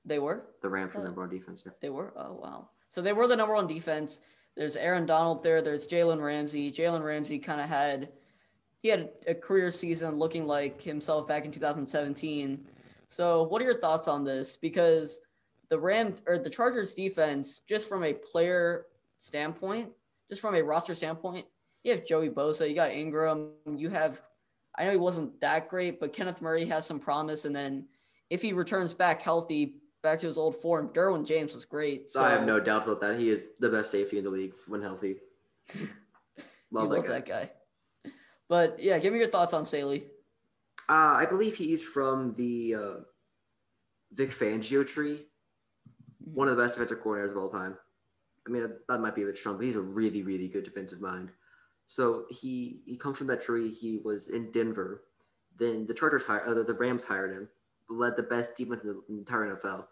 [0.05, 0.47] They were.
[0.63, 1.61] The Rams were Uh, the number one defense.
[1.67, 1.73] Yeah.
[1.81, 2.13] They were.
[2.17, 2.69] Oh wow.
[2.89, 4.21] So they were the number one defense.
[4.55, 5.61] There's Aaron Donald there.
[5.61, 6.71] There's Jalen Ramsey.
[6.71, 8.09] Jalen Ramsey kind of had
[8.81, 12.65] he had a career season looking like himself back in 2017.
[13.07, 14.57] So what are your thoughts on this?
[14.57, 15.21] Because
[15.69, 18.87] the Ram or the Chargers defense, just from a player
[19.19, 19.89] standpoint,
[20.29, 21.45] just from a roster standpoint,
[21.83, 24.21] you have Joey Bosa, you got Ingram, you have
[24.75, 27.45] I know he wasn't that great, but Kenneth Murray has some promise.
[27.45, 27.85] And then
[28.29, 32.11] if he returns back healthy, back to his old form, Derwin James was great.
[32.11, 33.19] So I have no doubt about that.
[33.19, 35.15] He is the best safety in the league when healthy.
[36.71, 37.11] Love, that, love guy.
[37.13, 38.11] that guy.
[38.49, 40.07] But yeah, give me your thoughts on Staley.
[40.89, 42.93] Uh, I believe he's from the uh,
[44.11, 45.27] Vic Fangio tree.
[46.17, 47.77] One of the best defensive coordinators of all time.
[48.47, 50.99] I mean, that might be a bit strong, but he's a really, really good defensive
[50.99, 51.29] mind.
[51.85, 53.69] So he he comes from that tree.
[53.69, 55.03] He was in Denver.
[55.59, 57.49] Then the Chargers hired, uh, the Rams hired him,
[57.87, 59.85] led the best defense in the entire NFL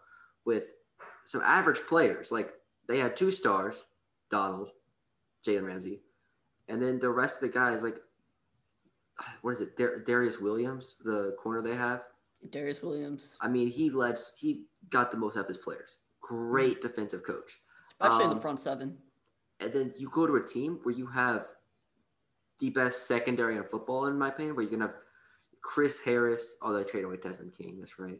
[0.44, 0.72] with
[1.24, 2.30] some average players.
[2.32, 2.52] Like
[2.88, 3.86] they had two stars,
[4.30, 4.70] Donald,
[5.46, 6.00] Jalen Ramsey,
[6.68, 7.96] and then the rest of the guys like
[9.42, 12.02] what is it, Dar- Darious Williams, the corner they have.
[12.50, 15.98] Darious Williams, I mean, he led, he got the most out of his players.
[16.20, 17.60] Great defensive coach.
[18.00, 18.98] especially in Um, the front seven.
[19.60, 21.46] And then you go to a team where you have
[22.58, 24.94] the best secondary in football, in my opinion, where you can have
[25.60, 26.56] Chris Harris.
[26.62, 27.76] Oh, they traded away Desmond King.
[27.78, 28.18] That's right.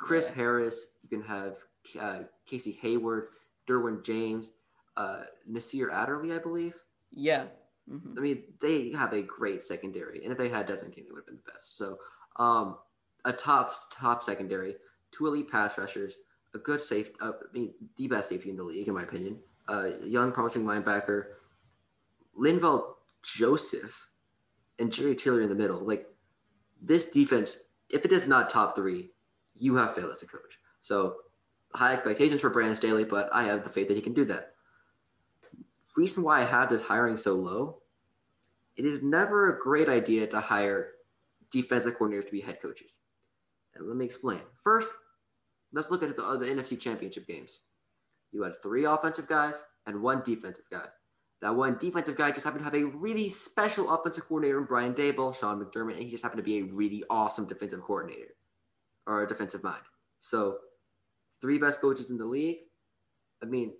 [0.00, 0.34] Chris Yeah.
[0.36, 0.94] Harris.
[1.02, 1.58] You can have
[1.98, 3.28] uh, Casey Hayward,
[3.66, 4.52] Derwin James,
[4.96, 6.74] uh, Nasir Adderley, I believe.
[7.10, 7.46] Yeah.
[7.88, 8.18] Mhm.
[8.18, 11.20] I mean, they have a great secondary, and if they had Desmond King, they would
[11.20, 11.76] have been the best.
[11.76, 11.98] So,
[12.36, 12.78] um,
[13.24, 14.76] a top top secondary,
[15.10, 16.18] two elite pass rushers,
[16.54, 17.10] a good safe.
[17.20, 19.42] Uh, I mean, the best safety in the league, in my opinion.
[19.68, 21.34] Uh, young, promising linebacker,
[22.38, 24.08] Linval Joseph,
[24.78, 25.80] and Jerry Taylor in the middle.
[25.80, 26.06] Like
[26.80, 27.58] this defense,
[27.90, 29.10] if it is not top three,
[29.54, 30.58] you have failed as a coach.
[30.80, 31.16] So,
[31.74, 34.54] high expectations for Brandon Staley, but I have the faith that he can do that
[35.96, 37.82] reason why I have this hiring so low,
[38.76, 40.92] it is never a great idea to hire
[41.50, 43.00] defensive coordinators to be head coaches.
[43.74, 44.40] And let me explain.
[44.62, 44.88] First,
[45.72, 47.60] let's look at the, uh, the NFC Championship games.
[48.32, 50.86] You had three offensive guys and one defensive guy.
[51.42, 54.94] That one defensive guy just happened to have a really special offensive coordinator in Brian
[54.94, 58.34] Daboll, Sean McDermott, and he just happened to be a really awesome defensive coordinator
[59.06, 59.82] or a defensive mind.
[60.18, 60.58] So,
[61.40, 62.58] three best coaches in the league.
[63.42, 63.72] I mean,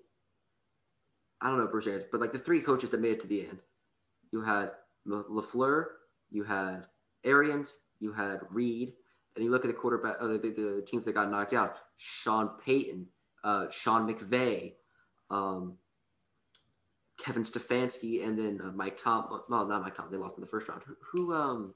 [1.41, 3.47] I don't know Bruce Arians, but like the three coaches that made it to the
[3.47, 3.61] end,
[4.33, 4.71] you had
[5.07, 5.85] LaFleur,
[6.31, 6.87] you had
[7.25, 8.93] Arians, you had Reid,
[9.35, 12.51] and you look at the quarterback, uh, the, the, teams that got knocked out: Sean
[12.65, 13.07] Payton,
[13.45, 14.75] uh, Sean McVay,
[15.31, 15.77] um,
[17.19, 19.43] Kevin Stefanski, and then uh, Mike Tom.
[19.49, 20.09] Well, not Mike Tom.
[20.11, 20.83] They lost in the first round.
[20.87, 20.97] Who?
[21.13, 21.75] who um,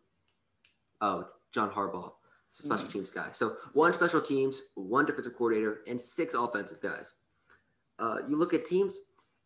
[1.01, 2.13] oh, John Harbaugh,
[2.63, 3.29] special teams guy.
[3.33, 7.15] So one special teams, one defensive coordinator, and six offensive guys.
[7.99, 8.99] Uh, you look at teams.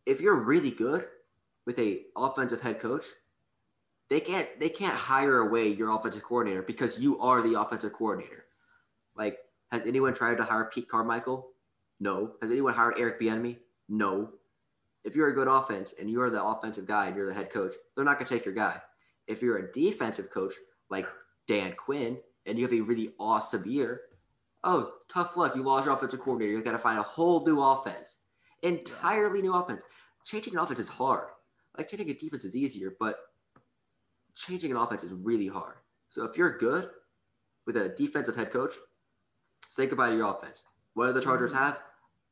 [0.07, 1.07] If you're really good
[1.67, 3.05] with a offensive head coach,
[4.11, 8.45] they can't they can't hire away your offensive coordinator because you are the offensive coordinator.
[9.15, 9.39] Like,
[9.73, 11.49] has anyone tried to hire Pete Carmichael?
[12.01, 12.35] No.
[12.41, 13.59] Has anyone hired Eric Bieniemy?
[13.89, 14.33] No.
[15.05, 17.75] If you're a good offense and you're the offensive guy and you're the head coach,
[17.95, 18.81] they're not going to take your guy.
[19.27, 20.55] If you're a defensive coach
[20.91, 21.07] like
[21.47, 22.19] Dan Quinn
[22.49, 24.03] and you have a really awesome year,
[24.65, 25.55] oh, tough luck.
[25.55, 26.53] You lost your offensive coordinator.
[26.53, 28.21] You've got to find a whole new offense,
[28.63, 29.83] entirely new offense.
[30.25, 31.29] Changing an offense is hard.
[31.77, 33.17] Like changing a defense is easier, but
[34.35, 35.77] changing an offense is really hard.
[36.11, 36.89] So if you're good
[37.67, 38.75] with a defensive head coach,
[39.69, 40.65] say goodbye to your offense.
[40.95, 41.65] What do the Chargers mm-hmm.
[41.65, 41.81] have?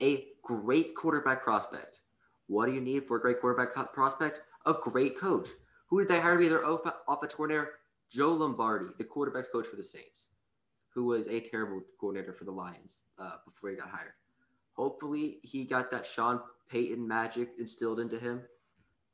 [0.03, 2.01] A great quarterback prospect.
[2.49, 4.41] What do you need for a great quarterback prospect?
[4.67, 5.49] A great coach.
[5.89, 7.71] Who did they hire to be their offense coordinator?
[8.11, 10.29] Joe Lombardi, the quarterback's coach for the Saints,
[10.95, 14.13] who was a terrible coordinator for the Lions uh, before he got hired.
[14.73, 16.41] Hopefully, he got that Sean
[16.71, 18.43] Payton magic instilled into him.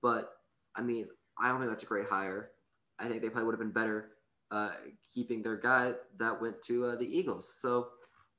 [0.01, 0.31] But
[0.75, 1.07] I mean,
[1.39, 2.51] I don't think that's a great hire.
[2.99, 4.11] I think they probably would have been better
[4.51, 4.71] uh,
[5.13, 7.53] keeping their guy that went to uh, the Eagles.
[7.53, 7.89] So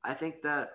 [0.04, 0.72] I think that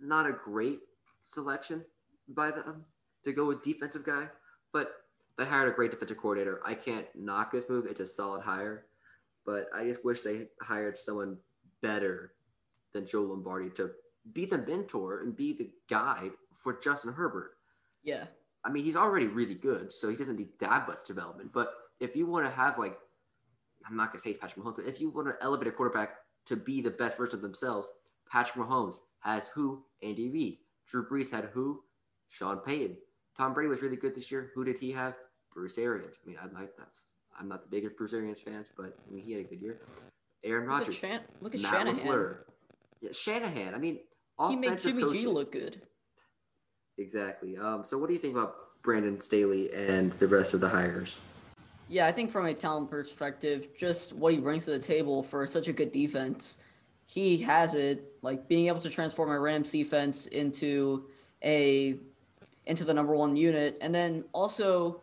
[0.00, 0.80] not a great
[1.22, 1.84] selection
[2.28, 2.84] by them
[3.24, 4.28] to go with defensive guy,
[4.72, 4.92] but
[5.38, 6.60] they hired a great defensive coordinator.
[6.66, 8.86] I can't knock this move; it's a solid hire,
[9.46, 11.38] but I just wish they hired someone
[11.80, 12.32] better
[12.92, 13.92] than Joe Lombardi to
[14.32, 17.52] be the mentor and be the guide for Justin Herbert.
[18.02, 18.24] Yeah.
[18.64, 21.52] I mean, he's already really good, so he doesn't need that much development.
[21.52, 22.98] But if you want to have like,
[23.88, 26.16] I'm not gonna say it's Patrick Mahomes, but if you want to elevate a quarterback
[26.46, 27.90] to be the best version of themselves,
[28.30, 29.84] Patrick Mahomes has who?
[30.02, 30.58] Andy Reid.
[30.86, 31.84] Drew Brees had who?
[32.28, 32.96] Sean Payton.
[33.36, 34.50] Tom Brady was really good this year.
[34.54, 35.14] Who did he have?
[35.52, 36.16] Bruce Arians.
[36.24, 37.02] I mean, I'm not that's
[37.38, 39.80] I'm not the biggest Bruce Arians fans, but I mean he had a good year.
[40.44, 40.88] Aaron Rodgers.
[40.88, 42.06] Look at, Shan- look at Matt Shanahan.
[42.06, 42.36] LaFleur.
[43.00, 43.74] Yeah, Shanahan.
[43.74, 43.98] I mean,
[44.48, 45.22] he made Jimmy coaches.
[45.22, 45.82] G look good.
[46.96, 47.56] Exactly.
[47.56, 51.20] Um, so, what do you think about Brandon Staley and the rest of the hires?
[51.88, 55.46] Yeah, I think from a talent perspective, just what he brings to the table for
[55.46, 56.58] such a good defense,
[57.06, 58.12] he has it.
[58.22, 61.04] Like being able to transform a Rams defense into
[61.42, 61.96] a
[62.66, 65.00] into the number one unit, and then also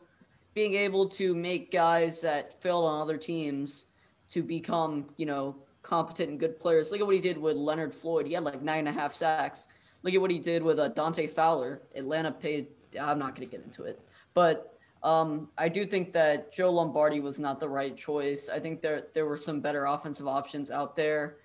[0.55, 3.85] being able to make guys that failed on other teams
[4.29, 6.91] to become, you know, competent and good players.
[6.91, 8.25] Look at what he did with Leonard Floyd.
[8.25, 9.67] He had like nine and a half sacks.
[10.01, 11.81] Look at what he did with uh, Dante Fowler.
[11.93, 12.67] Atlanta paid.
[12.99, 13.99] I'm not going to get into it,
[14.33, 14.71] but
[15.03, 18.49] um, I do think that Joe Lombardi was not the right choice.
[18.49, 21.35] I think there there were some better offensive options out there,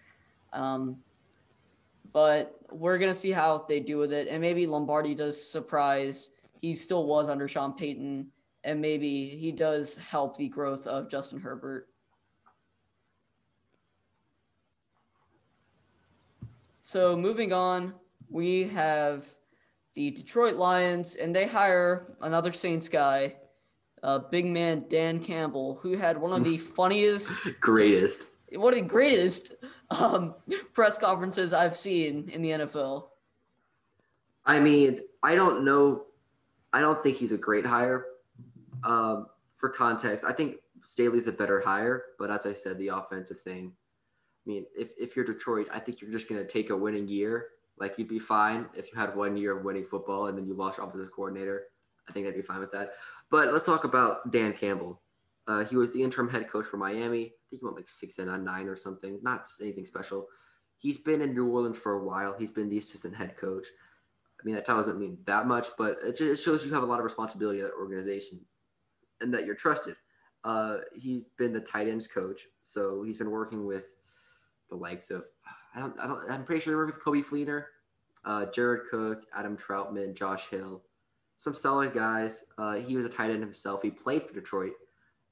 [0.55, 0.97] um,
[2.13, 4.29] but we're gonna see how they do with it.
[4.29, 6.31] And maybe Lombardi does surprise.
[6.63, 8.29] He still was under Sean Payton,
[8.65, 11.89] and maybe he does help the growth of Justin Herbert.
[16.83, 17.95] So moving on,
[18.29, 19.27] we have
[19.95, 23.37] the Detroit Lions, and they hire another Saints guy
[24.03, 28.87] uh, big man Dan Campbell, who had one of the funniest, greatest, one of the
[28.87, 29.53] greatest
[29.91, 30.35] um,
[30.73, 33.09] press conferences I've seen in the NFL.
[34.45, 36.07] I mean, I don't know.
[36.73, 38.07] I don't think he's a great hire.
[38.85, 43.41] Um, for context, I think Staley's a better hire, but as I said, the offensive
[43.41, 43.73] thing.
[44.47, 47.09] I mean, if, if you're Detroit, I think you're just going to take a winning
[47.09, 47.49] year.
[47.79, 50.55] Like you'd be fine if you had one year of winning football and then you
[50.55, 51.65] lost offensive coordinator.
[52.09, 52.93] I think that'd be fine with that.
[53.31, 55.01] But let's talk about Dan Campbell.
[55.47, 57.25] Uh, he was the interim head coach for Miami.
[57.25, 59.19] I think he went like six and nine or something.
[59.23, 60.27] Not anything special.
[60.79, 62.35] He's been in New Orleans for a while.
[62.39, 63.67] He's been the assistant head coach.
[64.41, 66.87] I mean, that title doesn't mean that much, but it just shows you have a
[66.87, 68.41] lot of responsibility at that organization
[69.21, 69.97] and that you're trusted.
[70.45, 73.95] Uh, he's been the tight ends coach, so he's been working with
[74.71, 75.25] the likes of
[75.75, 77.65] I don't, I don't I'm pretty sure he worked with Coby Fleener,
[78.25, 80.83] uh, Jared Cook, Adam Trautman, Josh Hill
[81.41, 82.45] some solid guys.
[82.59, 83.81] Uh, he was a tight end himself.
[83.81, 84.75] He played for Detroit.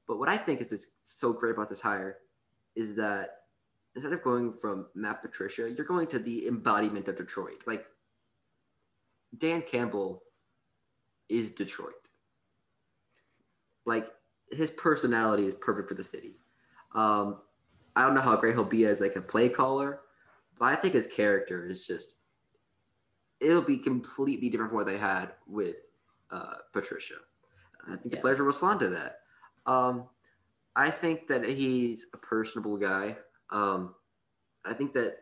[0.07, 2.17] But what I think is this, so great about this hire
[2.75, 3.41] is that
[3.95, 7.65] instead of going from Matt Patricia, you're going to the embodiment of Detroit.
[7.67, 7.85] Like
[9.37, 10.23] Dan Campbell
[11.29, 12.08] is Detroit.
[13.89, 14.09] Like
[14.53, 16.37] his personality is perfect for the city.
[16.95, 17.39] Um,
[17.97, 20.01] I don't know how great he'll be as like a play caller,
[20.59, 22.15] but I think his character is just
[23.41, 25.77] it'll be completely different from what they had with
[26.31, 27.15] uh, Patricia.
[27.87, 28.17] I think yeah.
[28.17, 29.21] the players will respond to that.
[29.67, 30.05] Um,
[30.77, 33.17] I think that he's a personable guy.
[33.51, 33.95] Um,
[34.65, 35.17] I think that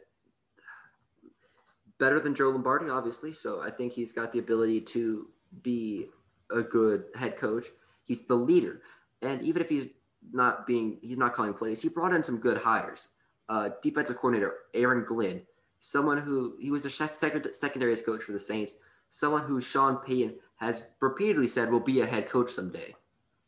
[1.99, 3.33] better than Joe Lombardi, obviously.
[3.33, 5.29] So I think he's got the ability to
[5.63, 6.09] be
[6.51, 7.67] a good head coach.
[8.07, 8.83] He's the leader,
[9.21, 9.89] and even if he's
[10.33, 11.83] not being, he's not calling plays.
[11.83, 13.09] He brought in some good hires.
[13.49, 15.43] Uh, defensive coordinator Aaron Glenn,
[15.79, 18.75] someone who he was the second secondary coach for the Saints,
[19.11, 22.95] someone who Sean Payton has repeatedly said will be a head coach someday.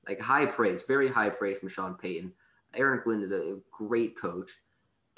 [0.06, 2.32] Like high praise, very high praise from Sean Payton.
[2.74, 4.52] Aaron Glenn is a great coach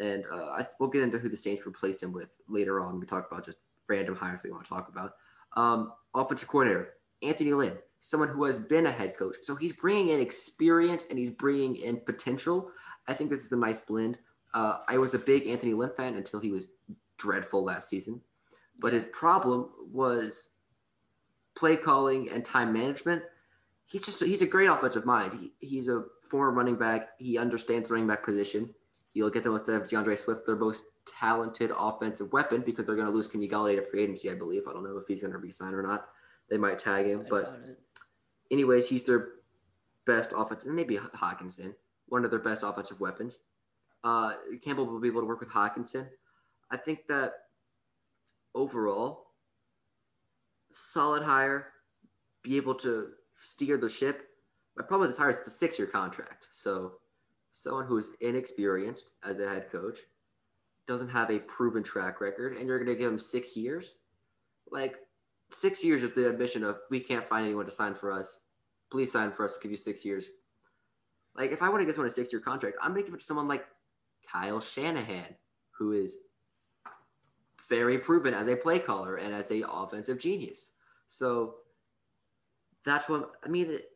[0.00, 2.98] and uh, I, we'll get into who the Saints replaced him with later on.
[2.98, 5.12] We talk about just random hires that we want to talk about.
[5.56, 10.08] Um, offensive coordinator Anthony Lynn, someone who has been a head coach, so he's bringing
[10.08, 12.70] in experience and he's bringing in potential.
[13.06, 14.18] I think this is a nice blend.
[14.52, 16.68] Uh, I was a big Anthony Lynn fan until he was
[17.18, 18.20] dreadful last season,
[18.80, 20.50] but his problem was
[21.54, 23.22] play calling and time management.
[23.86, 25.38] He's just he's a great offensive mind.
[25.38, 27.10] He, he's a former running back.
[27.18, 28.74] He understands the running back position.
[29.12, 30.84] You'll get them instead of D'Andre Swift, their most
[31.18, 34.62] talented offensive weapon, because they're going to lose Kenny Golladay to free agency, I believe.
[34.68, 36.08] I don't know if he's going to resign or not.
[36.48, 37.60] They might tag him, but
[38.50, 39.28] anyways, he's their
[40.06, 41.74] best offensive, maybe Hockenson,
[42.08, 43.42] one of their best offensive weapons.
[44.02, 46.08] Uh, Campbell will be able to work with Hockenson.
[46.70, 47.32] I think that
[48.54, 49.26] overall,
[50.70, 51.68] solid hire,
[52.42, 54.28] be able to steer the ship.
[54.76, 56.94] My problem with this hire is it's a six-year contract, so
[57.52, 59.98] someone who is inexperienced as a head coach,
[60.86, 63.96] doesn't have a proven track record, and you're going to give him six years?
[64.70, 64.96] Like,
[65.50, 68.46] six years is the admission of we can't find anyone to sign for us.
[68.90, 69.52] Please sign for us.
[69.52, 70.30] We'll give you six years.
[71.36, 73.20] Like, if I want to get someone a six year contract, I'm to give it
[73.20, 73.66] to someone like
[74.30, 75.36] Kyle Shanahan,
[75.70, 76.16] who is
[77.68, 80.72] very proven as a play caller and as a offensive genius.
[81.08, 81.56] So
[82.84, 83.70] that's what I mean.
[83.70, 83.90] It,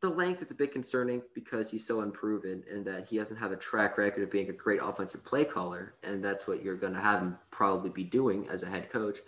[0.00, 3.52] the length is a bit concerning because he's so unproven and that he doesn't have
[3.52, 6.92] a track record of being a great offensive play caller, and that's what you're going
[6.92, 9.20] to have him probably be doing as a head coach.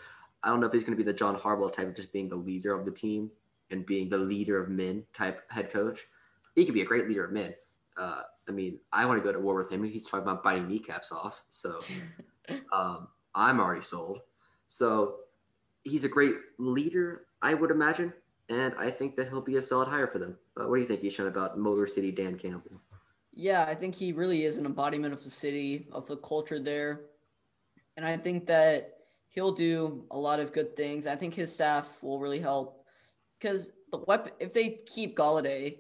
[0.46, 2.28] I don't know if he's going to be the John Harbaugh type of just being
[2.28, 3.30] the leader of the team
[3.70, 6.06] and being the leader of men type head coach.
[6.54, 7.54] He could be a great leader of men.
[7.98, 9.84] Uh, I mean, I want to go to war with him.
[9.84, 11.80] He's talking about biting kneecaps off, so
[12.72, 14.20] um, I'm already sold.
[14.68, 15.16] So
[15.84, 18.12] he's a great leader, I would imagine
[18.48, 20.36] and I think that he'll be a solid hire for them.
[20.56, 22.80] Uh, what do you think, Ishan, about Motor City Dan Campbell?
[23.32, 27.00] Yeah, I think he really is an embodiment of the city, of the culture there.
[27.96, 28.95] And I think that
[29.36, 31.06] he'll do a lot of good things.
[31.06, 32.84] I think his staff will really help
[33.38, 35.76] because the weapon, if they keep Golladay,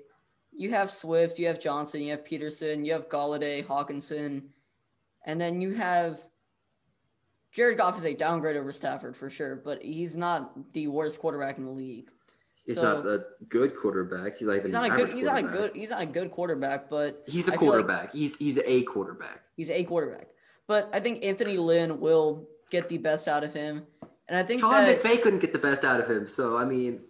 [0.52, 4.42] you have Swift, you have Johnson, you have Peterson, you have Golladay, Hockenson,
[5.24, 6.20] and then you have
[7.50, 11.56] Jared Goff is a downgrade over Stafford for sure, but he's not the worst quarterback
[11.56, 12.10] in the league.
[12.66, 14.36] He's so, not a good quarterback.
[14.36, 15.12] He's like he's not a good.
[15.12, 15.70] He's not a good.
[15.74, 18.00] He's not a good quarterback, but he's a quarterback.
[18.00, 19.40] Like he's he's a quarterback.
[19.56, 20.28] He's a quarterback.
[20.66, 23.86] But I think Anthony Lynn will get the best out of him,
[24.28, 26.26] and I think Sean that, McVay couldn't get the best out of him.
[26.26, 27.00] So I mean,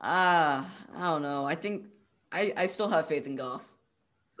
[0.00, 1.44] ah, uh, I don't know.
[1.44, 1.86] I think
[2.32, 3.66] I I still have faith in Goff.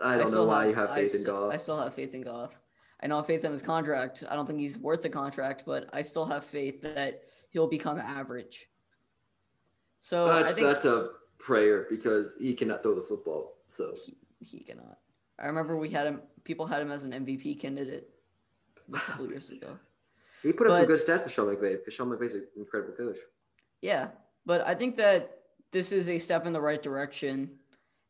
[0.02, 1.52] I don't I know why have, you have faith I in Goff.
[1.52, 2.58] I still have faith in Goff.
[3.02, 4.24] I don't have faith in his contract.
[4.30, 7.98] I don't think he's worth the contract, but I still have faith that he'll become
[7.98, 8.68] average.
[10.00, 13.56] So that's think, that's a prayer because he cannot throw the football.
[13.66, 14.98] So he, he cannot.
[15.38, 16.22] I remember we had him.
[16.44, 18.08] People had him as an MVP candidate
[18.94, 19.78] a couple years ago.
[20.42, 22.94] He put up but, some good stats for Sean McVay because Sean McVay's an incredible
[22.94, 23.16] coach.
[23.82, 24.08] Yeah,
[24.46, 25.38] but I think that
[25.72, 27.50] this is a step in the right direction.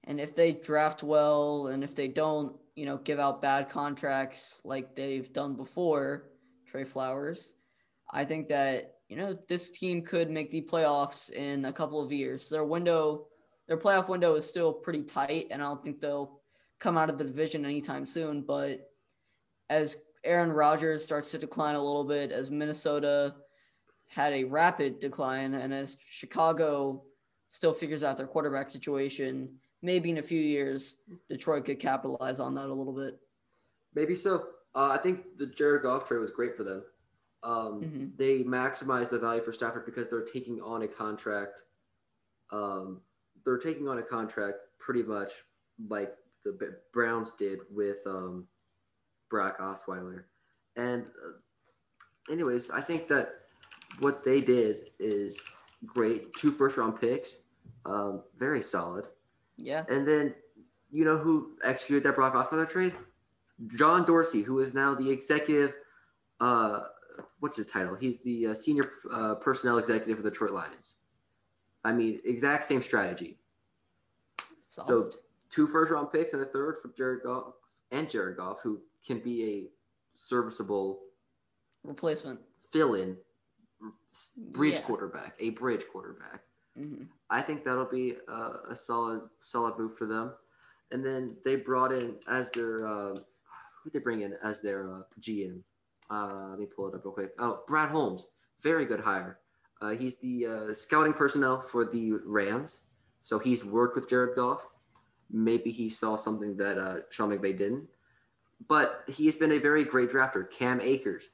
[0.04, 4.60] And if they draft well, and if they don't, you know, give out bad contracts
[4.64, 6.30] like they've done before,
[6.66, 7.54] Trey Flowers,
[8.12, 12.12] I think that you know, this team could make the playoffs in a couple of
[12.12, 12.48] years.
[12.48, 13.26] Their window,
[13.66, 16.40] their playoff window is still pretty tight, and I don't think they'll
[16.78, 18.42] come out of the division anytime soon.
[18.42, 18.88] But
[19.68, 23.34] as Aaron Rodgers starts to decline a little bit, as Minnesota
[24.08, 27.04] had a rapid decline, and as Chicago
[27.48, 29.48] still figures out their quarterback situation,
[29.82, 33.18] maybe in a few years, Detroit could capitalize on that a little bit.
[33.94, 34.46] Maybe so.
[34.74, 36.84] Uh, I think the Jared Goff trade was great for them.
[37.42, 38.04] Um, mm-hmm.
[38.16, 41.62] They maximize the value for Stafford because they're taking on a contract.
[42.52, 43.00] Um,
[43.44, 45.32] they're taking on a contract pretty much
[45.88, 46.12] like
[46.44, 48.46] the Browns did with um,
[49.30, 50.24] Brock Osweiler.
[50.76, 53.30] And, uh, anyways, I think that
[54.00, 55.40] what they did is
[55.86, 56.32] great.
[56.34, 57.40] Two first round picks,
[57.86, 59.06] um, very solid.
[59.56, 59.84] Yeah.
[59.88, 60.34] And then,
[60.90, 62.94] you know who executed that Brock Osweiler trade?
[63.66, 65.74] John Dorsey, who is now the executive.
[66.40, 66.80] Uh,
[67.40, 67.94] what's his title?
[67.94, 70.96] He's the uh, senior uh, personnel executive for the Detroit Lions.
[71.84, 73.38] I mean, exact same strategy.
[74.68, 74.86] Solid.
[74.86, 75.18] So
[75.50, 77.54] two first round picks and a third for Jared Goff
[77.90, 79.70] and Jared Goff, who can be a
[80.14, 81.00] serviceable
[81.84, 82.40] replacement.
[82.72, 83.16] fill in
[84.52, 84.80] bridge Yeah.
[84.82, 86.42] quarterback, a bridge quarterback.
[86.76, 90.32] hmm I think that'll be a, a solid solid move for them.
[90.92, 93.14] And then they brought in as their uh,
[93.82, 95.62] who they bring in as their uh, GM.
[96.10, 97.32] Uh, let me pull it up real quick.
[97.38, 98.26] Oh, Brad Holmes,
[98.62, 99.38] very good hire.
[99.80, 102.84] Uh, he's the uh, scouting personnel for the Rams,
[103.22, 104.68] so he's worked with Jared Goff.
[105.30, 107.88] Maybe he saw something that uh, Sean McVay didn't,
[108.68, 110.48] but he has been a very great drafter.
[110.50, 111.30] Cam Akers,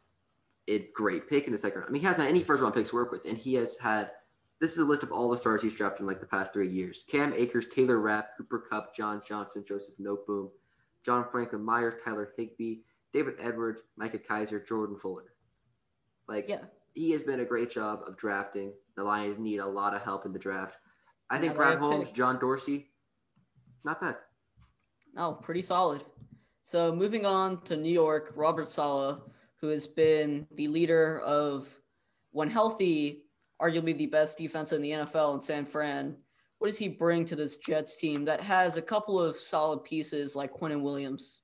[0.69, 1.91] a great pick in the second round.
[1.91, 3.77] I mean, he hasn't had any first round picks to work with, and he has
[3.79, 4.11] had
[4.59, 6.69] this is a list of all the stars he's drafted in like the past three
[6.69, 7.05] years.
[7.11, 10.51] Cam Akers, Taylor Rapp, Cooper Kupp, John Johnson, Joseph Noteboom,
[11.05, 12.77] John Franklin Myers, Tyler Higbee,
[13.13, 15.35] David Edwards, Micah Kiser, Jordan Fuller.
[16.27, 16.65] Like Yeah.
[16.95, 18.73] he has been a great job of drafting.
[18.97, 20.79] The Lions need a lot of help in the draft.
[21.29, 22.17] I think Brad Holmes, picks.
[22.17, 22.89] John Dorsey,
[23.85, 24.17] not bad.
[25.13, 26.03] No, pretty solid.
[26.67, 29.21] So moving on to New York, Robert Saleh,
[29.61, 31.73] who has been the leader of,
[32.33, 33.23] when healthy,
[33.63, 36.17] arguably the best defense in the NFL in San Fran.
[36.59, 40.35] What does he bring to this Jets team that has a couple of solid pieces
[40.35, 41.43] like Quinnen Williams?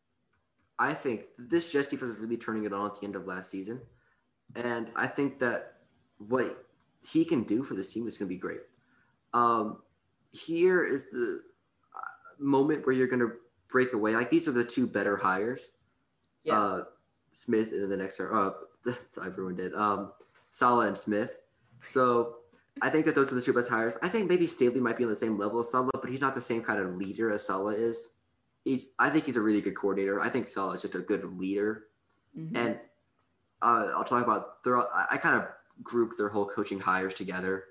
[0.80, 3.48] I think this Jets defense is really turning it on at the end of last
[3.48, 3.80] season.
[4.56, 5.74] And I think that
[6.18, 6.66] what
[7.08, 8.62] he can do for this team is going to be great.
[9.32, 9.82] Um,
[10.32, 11.42] here is the
[11.94, 13.34] uh, moment where you're going to
[13.72, 14.14] break away.
[14.14, 15.70] Like these are the two better hires.
[16.44, 16.60] Yeah.
[16.60, 16.84] Uh,
[17.32, 18.50] Smith and the next, uh,
[18.84, 19.74] that's, everyone did.
[19.74, 20.12] Um,
[20.50, 21.38] Saleh and Smith.
[21.82, 22.36] So
[22.80, 23.96] I think that those are the two best hires.
[24.02, 26.34] I think maybe Staley might be on the same level as Saleh, but he's not
[26.34, 28.10] the same kind of leader as Saleh is.
[28.64, 30.20] He's, I think he's a really good coordinator.
[30.20, 31.86] I think Saleh is just a good leader.
[32.38, 32.56] Mhm.
[32.56, 32.78] And
[33.60, 34.78] uh, I'll talk about their.
[34.78, 35.46] I, I kind of
[35.82, 37.64] grouped their whole coaching hires together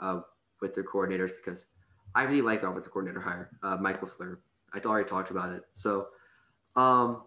[0.00, 0.20] uh,
[0.60, 1.66] with their coordinators because
[2.14, 4.38] I really like their offensive coordinator hire, uh, Mike LaFleur.
[4.74, 5.62] I already talked about it.
[5.72, 6.08] So,
[6.76, 7.22] um,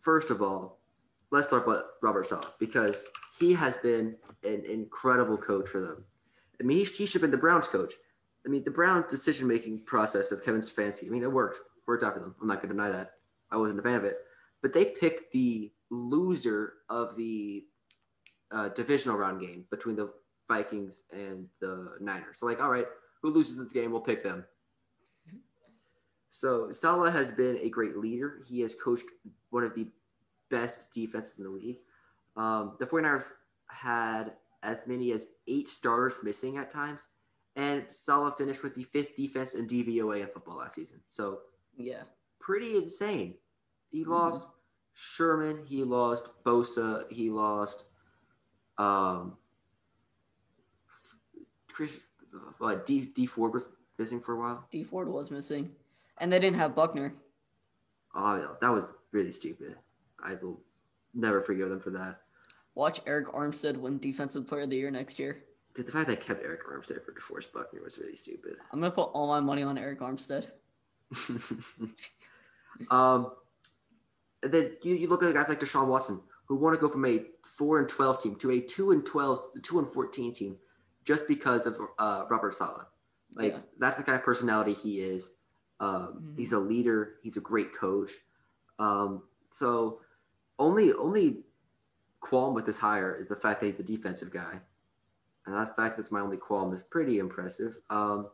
[0.00, 0.80] first of all,
[1.30, 3.06] let's talk about Robert Saleh because
[3.38, 6.04] he has been an incredible coach for them.
[6.60, 7.94] I mean, he, he should have been the Browns coach.
[8.46, 11.06] I mean, the Browns' decision making process of Kevin Stefanski.
[11.06, 11.58] I mean, it worked.
[11.86, 12.34] Worked out for them.
[12.40, 13.12] I'm not going to deny that.
[13.50, 14.16] I wasn't a fan of it,
[14.62, 17.64] but they picked the loser of the
[18.50, 20.12] uh, divisional round game between the
[20.48, 22.38] Vikings and the Niners.
[22.38, 22.86] So, like, all right,
[23.22, 23.92] who loses this game?
[23.92, 24.44] We'll pick them.
[26.34, 28.40] So Saleh has been a great leader.
[28.44, 29.06] He has coached
[29.50, 29.86] one of the
[30.50, 31.76] best defenses in the league.
[32.36, 33.28] Um, the 49ers
[33.68, 37.06] had as many as eight stars missing at times,
[37.54, 41.00] and Saleh finished with the fifth defense in DVOA in football last season.
[41.08, 41.38] So
[41.76, 42.02] yeah.
[42.40, 43.36] pretty insane.
[43.92, 44.48] He lost
[44.92, 47.84] Sherman, he lost Bosa, he lost
[48.76, 49.36] um
[51.68, 51.96] Chris
[52.58, 54.66] what D Dee Ford was missing for a while.
[54.72, 55.70] Dee Ford was missing.
[56.18, 57.14] And they didn't have Buckner.
[58.14, 59.76] Oh that was really stupid.
[60.24, 60.60] I will
[61.14, 62.20] never forgive them for that.
[62.74, 65.44] Watch Arik Armstead win Defensive Player of the Year next year.
[65.74, 68.54] Dude, the fact that I kept Arik Armstead for DeForest Buckner was really stupid.
[68.72, 70.46] I'm gonna put all my money on Arik Armstead.
[72.90, 73.32] um,
[74.42, 77.24] then you, you look at guys like Deshaun Watson, who want to go from a
[77.44, 80.56] four and twelve team to a two and 12, two and fourteen team,
[81.04, 82.86] just because of uh, Robert Saleh.
[83.34, 83.58] Like Yeah.
[83.78, 85.30] that's the kind of personality he is.
[85.84, 86.38] Um, Mhm.
[86.38, 87.18] He's a leader.
[87.22, 88.12] He's a great coach.
[88.78, 90.00] Um, so
[90.58, 91.44] only only
[92.20, 94.60] qualm with this hire is the fact that he's a defensive guy,
[95.44, 97.78] and that fact that's my only qualm is pretty impressive.
[97.90, 98.30] Um,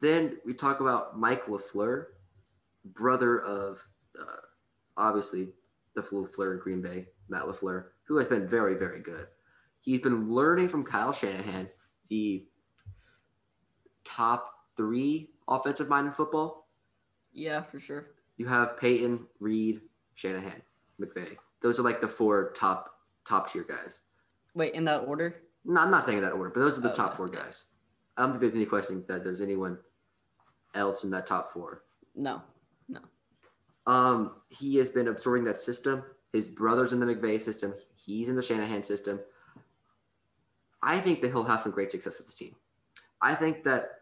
[0.00, 2.06] then we talk about Mike Lafleur,
[2.84, 3.86] brother of
[4.18, 4.42] uh,
[4.96, 5.54] obviously
[5.94, 9.26] the Lafleur in Green Bay, Matt Lafleur, who has been very very good.
[9.80, 11.68] He's been learning from Kyle Shanahan,
[12.08, 12.46] the
[14.04, 16.68] top three offensive mind in football.
[17.32, 18.06] Yeah, for sure.
[18.36, 19.80] You have Payton, Reid,
[20.14, 20.62] Shanahan,
[21.00, 21.36] McVay.
[21.60, 22.90] Those are like the four top
[23.24, 24.02] top tier guys.
[24.54, 25.36] Wait, in that order?
[25.64, 27.16] No, I'm not saying in that order, but those are the Oh, top okay.
[27.16, 27.64] four guys.
[28.16, 29.78] I don't think there's any question that there's anyone
[30.74, 31.82] else in that top four.
[32.14, 32.42] No.
[32.88, 33.00] No.
[33.86, 36.04] Um, he has been absorbing that system.
[36.32, 37.74] His brother's in the McVay system.
[37.96, 39.20] He's in the Shanahan system.
[40.82, 42.54] I think that he'll have some great success with this team.
[43.22, 44.00] I think that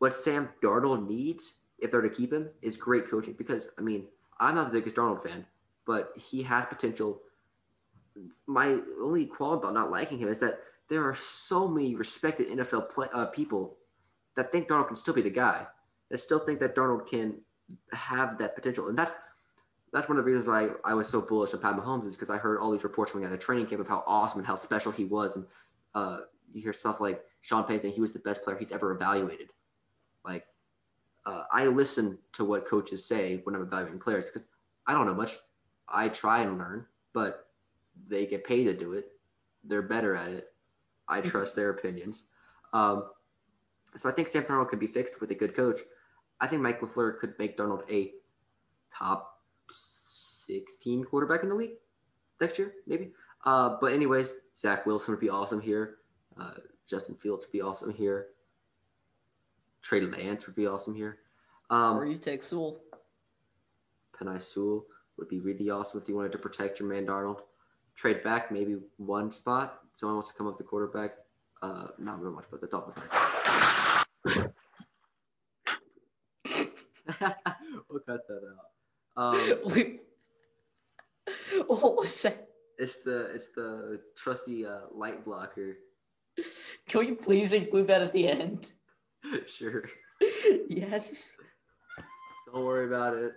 [0.00, 3.34] what Sam Darnold needs, if they're to keep him, is great coaching.
[3.34, 4.08] Because I mean,
[4.40, 5.46] I'm not the biggest Darnold fan,
[5.86, 7.20] but he has potential.
[8.46, 12.90] My only qualm about not liking him is that there are so many respected NFL
[12.90, 13.76] play, uh, people
[14.34, 15.66] that think Darnold can still be the guy.
[16.10, 17.42] That still think that Darnold can
[17.92, 19.12] have that potential, and that's
[19.92, 22.14] that's one of the reasons why I, I was so bullish on Pat Mahomes is
[22.14, 24.46] because I heard all these reports coming out of training camp of how awesome and
[24.46, 25.44] how special he was, and
[25.94, 26.20] uh,
[26.52, 29.50] you hear stuff like Sean Payton saying he was the best player he's ever evaluated.
[30.24, 30.46] Like,
[31.26, 34.48] uh, I listen to what coaches say when I'm evaluating players because
[34.86, 35.34] I don't know much.
[35.88, 37.48] I try and learn, but
[38.08, 39.12] they get paid to do it.
[39.64, 40.52] They're better at it.
[41.08, 41.28] I mm-hmm.
[41.28, 42.24] trust their opinions.
[42.72, 43.04] Um,
[43.96, 45.80] so I think Sam Darnold could be fixed with a good coach.
[46.40, 48.12] I think Mike LaFleur could make Darnold a
[48.96, 49.40] top
[49.74, 51.74] 16 quarterback in the league
[52.40, 53.10] next year, maybe.
[53.44, 55.96] Uh, but anyways, Zach Wilson would be awesome here.
[56.38, 56.52] Uh,
[56.88, 58.28] Justin Fields would be awesome here.
[59.82, 61.18] Trey Lance would be awesome here.
[61.70, 62.82] Um, or you take Sewell.
[64.16, 64.84] Penei Sewell
[65.16, 67.40] would be really awesome if you wanted to protect your man Darnold.
[67.94, 69.80] Trade back maybe one spot.
[69.94, 71.12] Someone wants to come up the quarterback.
[71.62, 72.98] Uh, not real much, but the Dolphins.
[77.88, 78.56] we'll cut that out.
[79.16, 79.36] Um,
[81.66, 82.48] what was that?
[82.78, 85.78] It's the it's the trusty uh, light blocker.
[86.88, 88.72] Can we please include that at the end?
[89.46, 89.88] sure.
[90.68, 91.36] yes.
[92.46, 93.32] Don't worry about it.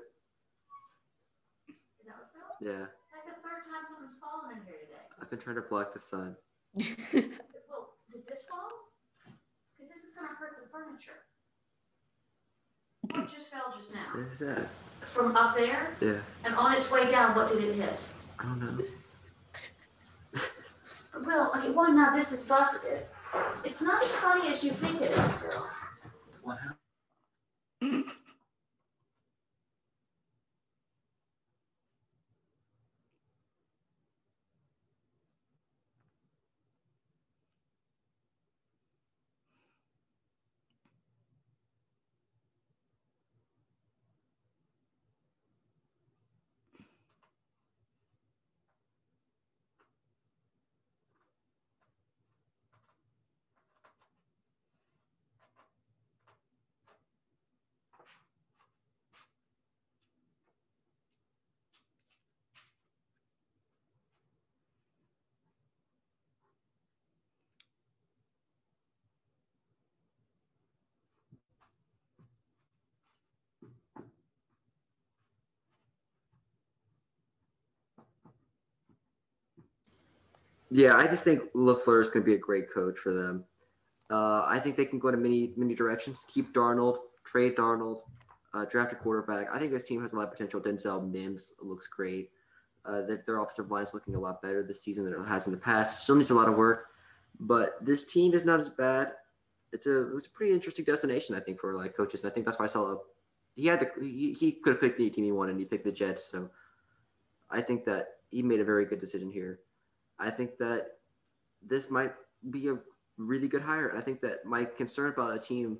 [1.67, 2.57] Is that what fell?
[2.61, 2.87] Yeah.
[3.13, 5.03] Like the third time something's fallen in here today.
[5.21, 6.35] I've been trying to block the sun.
[6.75, 6.83] well,
[8.11, 8.69] did this fall?
[9.77, 11.27] Because this is going to hurt the furniture.
[13.01, 14.05] What just fell just now?
[14.13, 14.69] What is that?
[15.01, 15.95] From up there?
[16.01, 16.19] Yeah.
[16.45, 18.01] And on its way down, what did it hit?
[18.39, 18.83] I don't know.
[21.27, 23.03] well, okay, why now this is busted.
[23.65, 25.67] It's not as funny as you think it is, Will.
[26.43, 26.59] What
[27.81, 28.05] happened?
[80.73, 83.45] Yeah, I just think Lafleur is going to be a great coach for them.
[84.09, 86.25] Uh, I think they can go in many many directions.
[86.33, 88.01] Keep Darnold, trade Darnold,
[88.55, 89.47] uh, draft a quarterback.
[89.53, 90.59] I think this team has a lot of potential.
[90.59, 92.31] Denzel Mims looks great.
[92.85, 95.53] Uh, their offensive line is looking a lot better this season than it has in
[95.53, 96.03] the past.
[96.03, 96.87] Still needs a lot of work,
[97.39, 99.11] but this team is not as bad.
[99.73, 102.23] It's a it was a pretty interesting destination, I think, for like coaches.
[102.23, 102.97] And I think that's why saw
[103.55, 105.85] he had the he, he could have picked the team he wanted, and he picked
[105.85, 106.25] the Jets.
[106.25, 106.49] So
[107.51, 109.59] I think that he made a very good decision here.
[110.19, 110.97] I think that
[111.65, 112.13] this might
[112.49, 112.77] be a
[113.17, 113.87] really good hire.
[113.87, 115.79] And I think that my concern about a team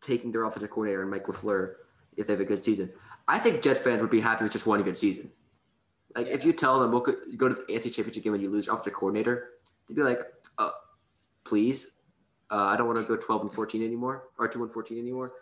[0.00, 1.74] taking their offensive coordinator and Mike LaFleur
[2.16, 2.92] if they have a good season,
[3.26, 5.30] I think Jets fans would be happy with just one good season.
[6.14, 6.34] Like yeah.
[6.34, 8.92] if you tell them we'll go to the AFC Championship game and you lose offensive
[8.92, 9.46] coordinator,
[9.88, 10.20] they'd be like,
[10.58, 10.70] uh,
[11.44, 12.00] "Please,
[12.50, 15.32] uh, I don't want to go 12 and 14 anymore or 2 and 14 anymore.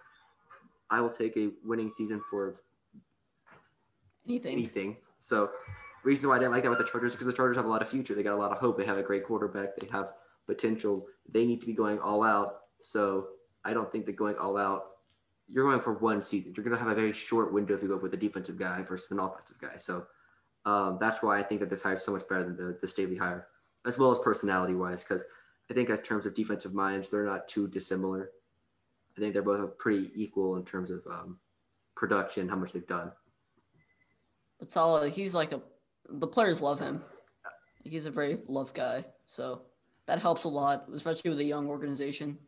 [0.89, 2.61] I will take a winning season for
[4.29, 4.97] anything." Anything.
[5.19, 5.51] So
[6.03, 7.83] reason why I didn't like that with the Chargers because the Chargers have a lot
[7.83, 8.15] of future.
[8.15, 8.79] They got a lot of hope.
[8.79, 9.77] They have a great quarterback.
[9.77, 10.13] They have
[10.47, 11.07] potential.
[11.29, 12.61] They need to be going all out.
[12.81, 13.29] So
[13.65, 14.85] I don't think that going all out,
[15.49, 16.55] you're going for one season.
[16.57, 18.83] You're going to have a very short window if you go with a defensive guy
[18.83, 19.77] versus an offensive guy.
[19.77, 20.07] So
[20.65, 22.89] um, that's why I think that this hire is so much better than the, the
[22.89, 23.49] Staley hire,
[23.87, 25.25] as well as personality wise, because
[25.71, 28.31] I think as terms of defensive minds, they're not too dissimilar.
[29.17, 31.39] I think they're both pretty equal in terms of um,
[31.97, 33.13] production, how much they've done.
[34.61, 35.61] It's all he's like a
[36.11, 37.03] the players love him.
[37.85, 39.63] He's a very loved guy, so
[40.07, 42.39] that helps a lot, especially with a young organization.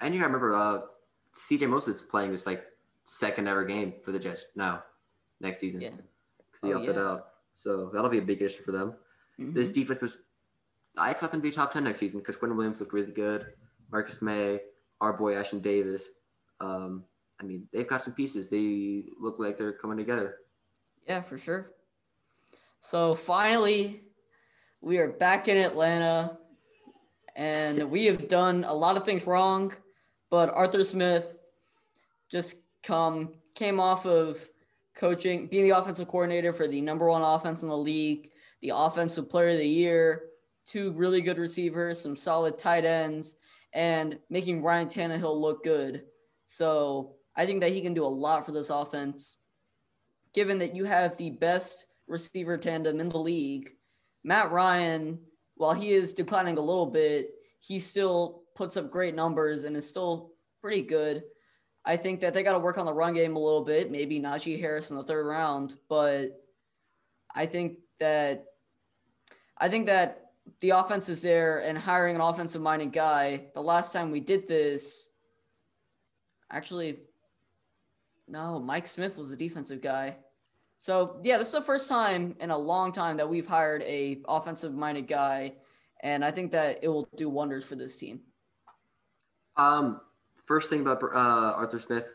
[0.00, 0.80] And you remember uh,
[1.34, 1.66] C.J.
[1.66, 2.62] Mosley playing this like
[3.04, 4.82] second ever game for the Jets now
[5.40, 5.80] next season.
[5.80, 7.02] Yeah, because he oh, opted yeah.
[7.02, 7.26] out.
[7.54, 8.94] So that'll be a big issue for them.
[9.38, 9.54] Mm-hmm.
[9.54, 10.24] This defense was.
[10.96, 13.46] I expect them to be top ten next season because Quinn Williams looked really good.
[13.90, 14.60] Marcus Maye,
[15.00, 16.10] our boy Ashtyn Davis.
[16.60, 17.04] Um,
[17.40, 18.50] I mean, they've got some pieces.
[18.50, 20.36] They look like they're coming together.
[21.06, 21.72] Yeah, for sure.
[22.80, 24.02] So finally,
[24.80, 26.38] we are back in Atlanta,
[27.36, 29.72] and we have done a lot of things wrong.
[30.30, 31.38] But Arthur Smith
[32.28, 34.48] just come came off of
[34.94, 38.30] coaching, being the offensive coordinator for the number one offense in the league,
[38.62, 40.26] the offensive player of the year,
[40.64, 43.36] two really good receivers, some solid tight ends,
[43.72, 46.04] and making Ryan Tannehill look good.
[46.46, 49.38] So I think that he can do a lot for this offense.
[50.34, 53.70] Given that you have the best receiver tandem in the league,
[54.24, 55.18] Matt Ryan,
[55.56, 57.30] while he is declining a little bit,
[57.60, 61.22] he still puts up great numbers and is still pretty good.
[61.84, 64.20] I think that they got to work on the run game a little bit, maybe
[64.20, 66.40] Najee Harris in the third round, but
[67.34, 68.44] I think that
[69.56, 73.46] I think that the offense is there and hiring an offensive minded guy.
[73.54, 75.08] The last time we did this,
[76.50, 76.98] actually,
[78.26, 80.16] no, Mike Smith was the defensive guy.
[80.78, 84.22] So yeah, this is the first time in a long time that we've hired a
[84.28, 85.54] offensive minded guy,
[86.02, 88.20] and I think that it will do wonders for this team.
[89.56, 90.00] Um,
[90.46, 92.12] first thing about uh, Arthur Smith,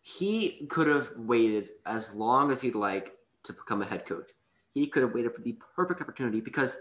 [0.00, 3.12] he could have waited as long as he'd like
[3.44, 4.30] to become a head coach.
[4.74, 6.76] He could have waited for the perfect opportunity because,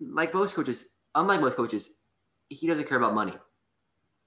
[0.00, 1.92] like most coaches, unlike most coaches,
[2.48, 3.34] he doesn't care about money.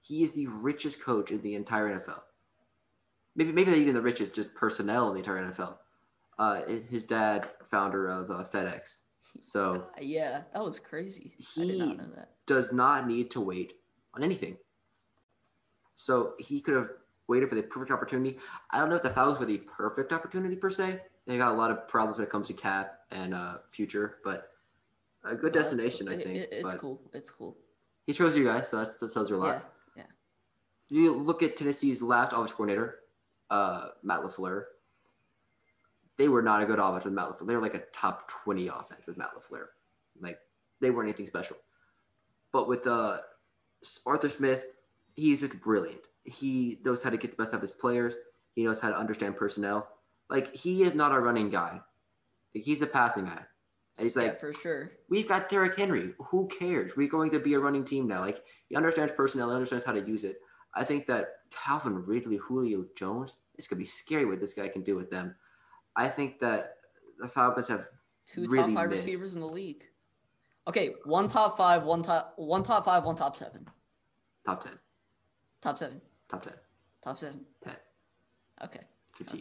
[0.00, 2.20] He is the richest coach in the entire NFL.
[3.36, 5.76] Maybe maybe not even the richest, just personnel in the entire NFL.
[6.38, 9.00] Uh, his dad, founder of uh, FedEx.
[9.40, 11.34] So yeah, that was crazy.
[11.38, 11.98] He
[12.46, 13.74] does not need to wait
[14.14, 14.56] on anything.
[15.96, 16.88] So he could have
[17.28, 18.38] waited for the perfect opportunity.
[18.70, 21.00] I don't know if the Falcons were the perfect opportunity per se.
[21.26, 24.50] They got a lot of problems when it comes to cap and uh, future, but
[25.24, 26.36] a good destination, I think.
[26.36, 27.00] It, it's but cool.
[27.14, 27.56] It's cool.
[28.06, 29.64] He chose you guys, so that's, that tells you a lot.
[29.96, 30.02] Yeah,
[30.90, 30.98] yeah.
[31.00, 32.98] You look at Tennessee's last offense coordinator,
[33.54, 34.64] uh, Matt LaFleur.
[36.16, 37.46] They were not a good offense with Matt LaFleur.
[37.46, 39.66] They were like a top 20 offense with Matt LaFleur.
[40.20, 40.38] Like,
[40.80, 41.56] they weren't anything special.
[42.52, 43.18] But with uh,
[44.06, 44.66] Arthur Smith,
[45.14, 46.02] he's just brilliant.
[46.24, 48.16] He knows how to get the best out of his players.
[48.54, 49.88] He knows how to understand personnel.
[50.28, 51.80] Like he is not a running guy.
[52.54, 53.44] Like, he's a passing guy.
[53.96, 54.92] And he's like, yeah, for sure.
[55.08, 56.14] We've got Derrick Henry.
[56.30, 56.96] Who cares?
[56.96, 58.20] We're going to be a running team now.
[58.20, 60.38] Like he understands personnel, he understands how to use it.
[60.74, 64.82] I think that Calvin Ridley, Julio Jones, this could be scary what this guy can
[64.82, 65.34] do with them.
[65.96, 66.76] I think that
[67.18, 67.86] the Falcons have
[68.26, 69.06] two really top five missed.
[69.06, 69.84] receivers in the league.
[70.66, 73.66] Okay, one top five, one top, one top five, one top seven.
[74.46, 74.72] top ten,
[75.60, 76.00] Top seven.
[76.28, 76.54] top ten,
[77.02, 77.40] Top seven.
[77.62, 77.76] ten,
[78.64, 78.80] Okay.
[79.12, 79.40] fifteen.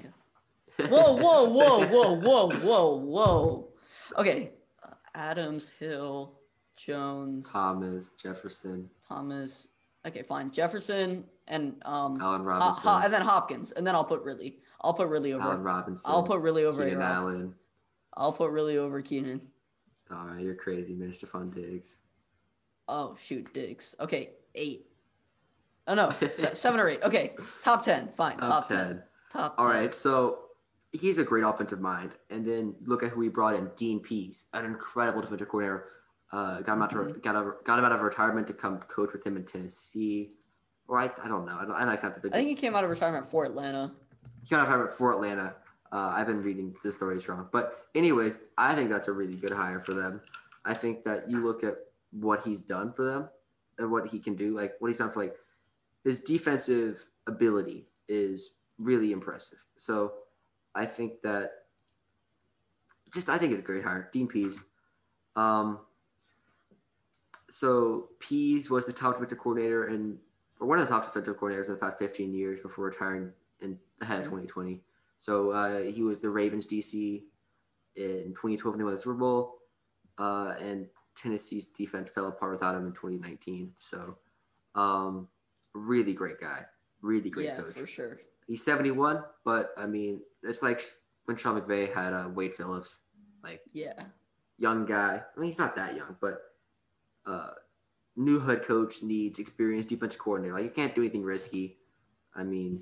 [0.80, 0.89] Okay.
[0.89, 3.68] Whoa, whoa, whoa, whoa, whoa, whoa, whoa.
[4.18, 4.51] Okay.
[4.84, 6.39] Uh, Adams, Hill,
[6.76, 9.68] Jones, Thomas, Jefferson, Thomas.
[10.05, 10.49] Okay, fine.
[10.51, 14.59] Jefferson and um Allen Robinson, Ho- and then Hopkins, and then I'll put Ridley.
[14.81, 15.43] I'll put Ridley over.
[15.43, 16.11] Allen Robinson.
[16.11, 17.11] I'll put Ridley over Keenan A-Rob.
[17.11, 17.55] Allen.
[18.15, 19.41] I'll put Ridley over Keenan.
[20.11, 21.27] All right, you're crazy, Mr.
[21.27, 22.01] Fun Diggs.
[22.87, 23.95] Oh shoot, Diggs.
[23.99, 24.87] Okay, eight.
[25.87, 27.01] Oh no, se- seven or eight.
[27.03, 27.33] Okay,
[27.63, 28.09] top ten.
[28.15, 28.77] Fine, Top, top, 10.
[28.77, 29.03] ten.
[29.31, 29.55] Top.
[29.57, 29.75] All 10.
[29.75, 30.39] right, so
[30.91, 32.11] he's a great offensive mind.
[32.29, 35.85] And then look at who he brought in, Dean Pees, an incredible defensive coordinator.
[36.31, 37.19] Uh, got him out to, Mm-hmm.
[37.19, 40.31] got, out, got him out of retirement to come coach with him in Tennessee.
[40.88, 41.57] Or I, I don't know.
[41.59, 41.75] I don't.
[41.75, 43.91] I don't have to I think he came out of retirement for Atlanta.
[44.41, 45.55] he got out of retirement for Atlanta.
[45.91, 49.51] Uh, I've been reading the stories wrong, but anyways, I think that's a really good
[49.51, 50.21] hire for them.
[50.65, 51.75] I think that you look at
[52.11, 53.29] what he's done for them
[53.77, 55.36] and what he can do, like what he's done for like
[56.03, 59.63] his defensive ability is really impressive.
[59.77, 60.13] So
[60.75, 61.51] I think that
[63.13, 64.65] just I think it's a great hire, Dean Pees.
[65.36, 65.79] Um,
[67.49, 70.17] so Pees was the top defensive coordinator and
[70.64, 73.78] or one of the top defensive coordinators in the past 15 years before retiring in
[74.01, 74.82] ahead of 2020.
[75.20, 77.22] So uh, he was the Ravens DC
[77.97, 79.57] in 2012 when they won the Super Bowl,
[80.18, 83.74] uh, and Tennessee's defense fell apart without him in 2019.
[83.78, 84.18] So
[84.74, 85.28] um,
[85.74, 86.66] really great guy,
[87.01, 87.76] really great yeah, coach.
[87.76, 88.22] for sure.
[88.47, 90.82] He's 71, but I mean, it's like
[91.26, 92.99] when Sean McVay had uh, Wade Phillips,
[93.43, 94.01] like Yeah.
[94.57, 95.24] young guy.
[95.36, 96.39] I mean, he's not that young, but
[97.26, 97.49] uh,
[98.16, 100.55] new head coach needs experienced defensive coordinator.
[100.55, 101.78] Like you can't do anything risky.
[102.36, 102.82] I mean,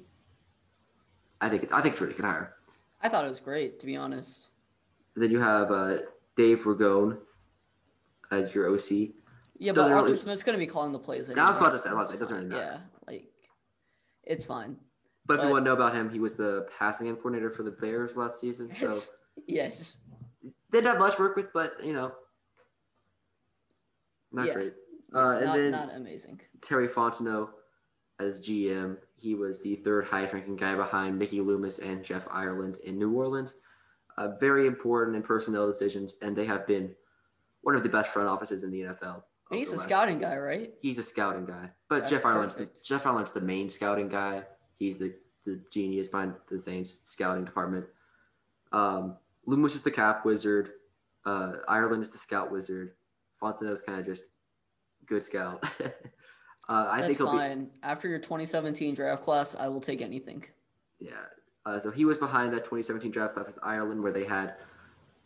[1.40, 2.54] I think it's, I think it's really good hire.
[3.02, 4.48] I thought it was great, to be honest.
[5.16, 5.98] Then you have uh,
[6.36, 7.20] Dave Ragone
[8.32, 9.10] as your OC.
[9.58, 11.30] Yeah, but Doesn't Arthur really- Smith's gonna be calling the plays.
[11.30, 12.62] I was about to say, I was to say, it doesn't really matter.
[12.62, 13.26] Yeah, like
[14.24, 14.78] it's fine.
[15.26, 17.64] But if you want to know about him, he was the passing game coordinator for
[17.64, 18.74] the Bears last season.
[18.74, 18.98] So
[19.48, 20.00] yes.
[20.72, 22.12] didn't have much work with, but you know,
[24.32, 24.54] not Yeah.
[24.54, 24.74] great.
[25.14, 26.40] Uh, and not, then not amazing.
[26.62, 27.50] Terry Fontenot
[28.20, 28.98] as GM.
[29.16, 33.12] He was the third highest ranking guy behind Mickey Loomis and Jeff Ireland in New
[33.12, 33.56] Orleans.
[34.18, 36.94] Uh, very important in personnel decisions, and they have been
[37.62, 39.24] one of the best front offices in the NFL.
[39.50, 40.74] And he's a scouting guy, right?
[40.82, 42.70] He's a scouting guy, but That's Jeff Ireland's the.
[42.84, 44.44] Jeff Ireland's the main scouting guy.
[44.78, 45.14] He's the
[45.46, 47.86] the genius behind the Saints scouting department.
[48.72, 50.72] Um, Loomis is the cap wizard.
[51.26, 52.94] Uh, Ireland is the scout wizard.
[53.42, 54.24] Fontenot's kind of just
[55.12, 55.62] good scout.
[55.84, 55.90] uh,
[56.70, 57.38] I That's think he'll be.
[57.38, 57.70] fine.
[57.84, 60.46] After your 2017 draft class, I will take anything.
[61.00, 61.12] Yeah.
[61.66, 64.56] Uh, so he was behind that 2017 draft class with Ireland, where they had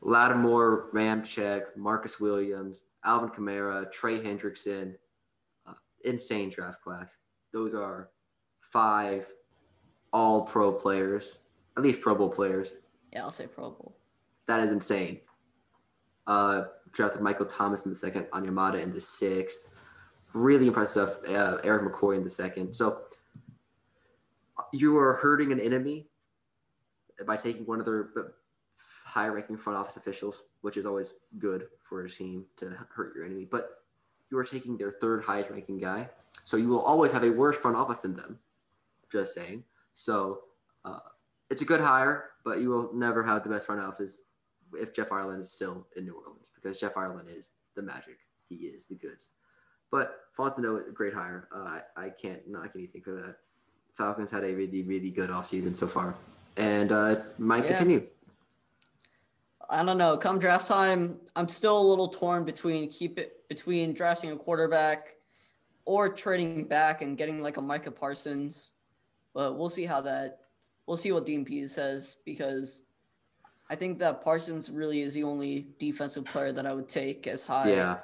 [0.01, 4.95] Lattimore, Ramczyk, Marcus Williams, Alvin Kamara, Trey Hendrickson.
[5.67, 5.73] Uh,
[6.03, 7.19] insane draft class.
[7.53, 8.09] Those are
[8.61, 9.29] five
[10.11, 11.38] all pro players,
[11.77, 12.79] at least Pro Bowl players.
[13.13, 13.95] Yeah, I'll say Pro Bowl.
[14.47, 15.19] That is insane.
[16.25, 19.74] Uh, drafted Michael Thomas in the second, Onyemata in the sixth.
[20.36, 21.29] Really impressive stuff.
[21.29, 22.75] Uh, Erik McCoy in the second.
[22.75, 22.99] So
[24.73, 26.07] you are hurting an enemy
[27.25, 28.09] by taking one of their
[29.05, 33.23] high ranking front office officials, which is always good for a team to hurt your
[33.23, 33.47] enemy.
[33.49, 33.83] But
[34.29, 36.09] you are taking their third highest ranking guy.
[36.43, 38.38] So you will always have a worse front office than them.
[39.09, 39.63] Just saying.
[39.93, 40.41] So
[40.83, 40.99] uh,
[41.49, 44.25] it's a good hire, but you will never have the best front office
[44.73, 48.17] if Jeff Ireland is still in New Orleans because Jeff Ireland is the magic.
[48.49, 49.29] He is the goods.
[49.96, 51.48] But Fontenot, great hire.
[51.56, 53.38] Uh, I, can't knock anything for that.
[53.96, 56.16] Falcons had a really, really good offseason so far
[56.58, 57.78] and uh, might Yeah.
[57.78, 58.06] continue.
[59.70, 60.18] I don't know.
[60.18, 65.16] Come draft time, I'm still a little torn between keep it between drafting a quarterback
[65.86, 68.74] or trading back and getting like a Micah Parsons.
[69.34, 70.39] But we'll see how that.
[70.88, 72.82] We'll see what Pees says because
[73.70, 77.46] I think that Parsons really is the only defensive player that I would take as
[77.46, 77.70] high.
[77.72, 78.00] Yeah,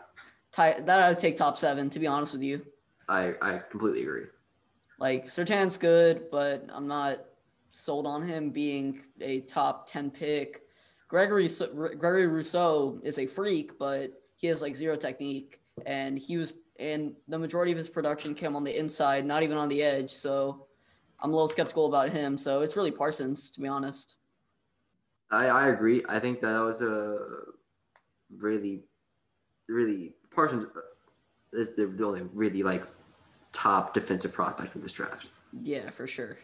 [0.52, 1.89] ti- that I would take top seven.
[1.89, 2.66] To be honest with you,
[3.08, 4.26] I, I completely agree.
[4.99, 7.18] like Surtain's good, but I'm not
[7.72, 10.62] sold on him being a top 10 pick.
[11.08, 16.54] Gregory Gregory Rousseau is a freak, but he has like zero technique and he was
[16.80, 20.12] and the majority of his production came on the inside, not even on the edge.
[20.12, 20.66] So
[21.22, 22.38] I'm a little skeptical about him.
[22.38, 24.16] So it's really Parsons, to be honest.
[25.30, 26.04] I, I agree.
[26.10, 27.18] I think that was a
[28.38, 28.84] really,
[29.70, 30.65] really Parsons
[31.53, 32.84] is the, the only really like
[33.51, 35.27] top defensive prospect in this draft.
[35.61, 36.38] Yeah, for sure.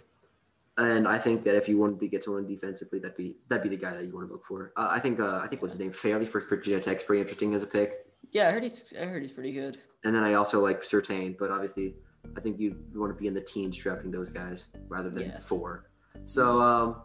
[0.78, 3.70] And I think that if you wanted to get someone defensively, that'd be that'd be
[3.76, 4.74] the guy that you want to look for.
[4.78, 7.54] Uh, I think uh, I think what's his name Farley for Virginia Tech's pretty interesting
[7.56, 8.06] as a pick.
[8.32, 9.80] Yeah, I heard he's I heard he's pretty good.
[10.04, 11.96] And then I also like Surtain, but obviously
[12.36, 15.30] I think you, you want to be in the teens drafting those guys rather than
[15.30, 15.40] Yeah.
[15.40, 15.90] four.
[16.26, 16.98] So um,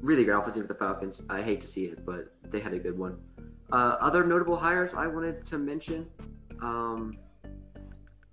[0.00, 1.22] really good opportunity for the Falcons.
[1.30, 3.18] I hate to see it, but they had a good one.
[3.72, 6.06] Uh, other notable hires I wanted to mention.
[6.62, 7.18] Um,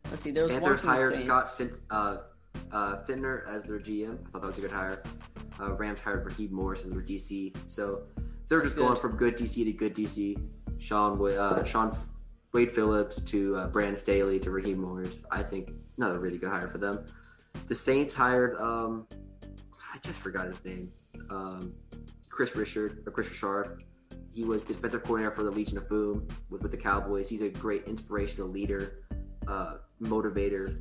[0.10, 1.26] Let's see, there was one Panthers hired Saints.
[1.26, 2.18] Scott Fin- uh,
[2.72, 4.18] uh, Fitterer as their GM.
[4.26, 5.04] I thought that was a good hire.
[5.60, 7.56] Uh, Rams hired Raheem Morris as their DC.
[7.68, 8.04] So
[8.48, 10.42] they're That's just going from good DC to good DC.
[10.80, 11.96] Sean uh, Sean
[12.54, 15.26] Wade Phillips to uh, Brandon Staley to Raheem Morris.
[15.32, 17.06] I think another really good hire for them.
[17.68, 19.08] The Saints hired um,
[19.94, 20.92] I just forgot his name.
[21.30, 21.74] Um,
[22.30, 23.84] Kris Richard or Kris Richard.
[24.38, 27.28] He was the defensive coordinator for the Legion of Boom with, with the Cowboys.
[27.28, 29.00] He's a great inspirational leader,
[29.48, 30.78] uh, motivator,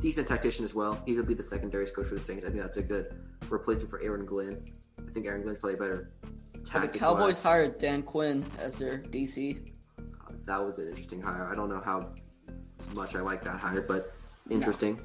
[0.00, 1.00] decent tactician as well.
[1.06, 2.44] He'll be the secondary coach for the Saints.
[2.44, 3.14] I think that's a good
[3.48, 4.60] replacement for Aaron Glenn.
[4.98, 6.10] I think Aaron Glenn's probably better.
[6.64, 6.88] The.
[6.88, 9.70] Cowboys hired Dan Quinn as their DC.
[10.44, 11.48] that was an interesting hire.
[11.48, 12.10] I don't know how
[12.92, 14.12] much I like that hire, but
[14.50, 14.98] interesting.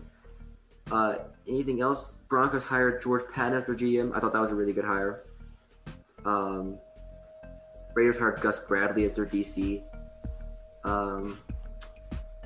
[0.92, 1.18] Uh,
[1.48, 2.18] anything else?
[2.30, 4.16] Broncos hired George Paton as their GM.
[4.16, 5.24] I thought that was a really good hire.
[6.26, 6.80] Um,
[7.94, 9.84] Raiders hired Gus Bradley as their DC.
[10.84, 11.40] Um,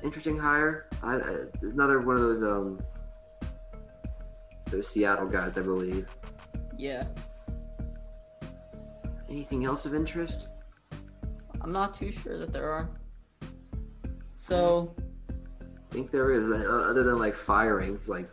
[0.02, 0.88] interesting hire.
[1.02, 2.80] I, I, another one of those um,
[4.70, 6.08] those Seattle guys, I believe.
[6.76, 7.04] Yeah.
[9.28, 10.48] Anything else of interest?
[11.60, 12.90] I'm not too sure that there are.
[14.36, 14.94] So
[15.60, 18.28] I think there is, uh, other than like firings, like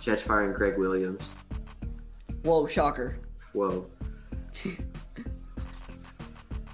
[0.00, 1.34] Jets firing Gregg Williams.
[2.42, 3.18] Whoa, shocker.
[3.52, 3.86] Whoa.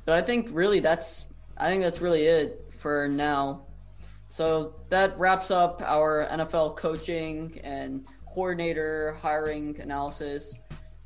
[0.08, 1.26] But I think really that's
[1.58, 3.66] I think that's really it for now.
[4.26, 10.56] So that wraps up our NFL coaching and coordinator hiring analysis.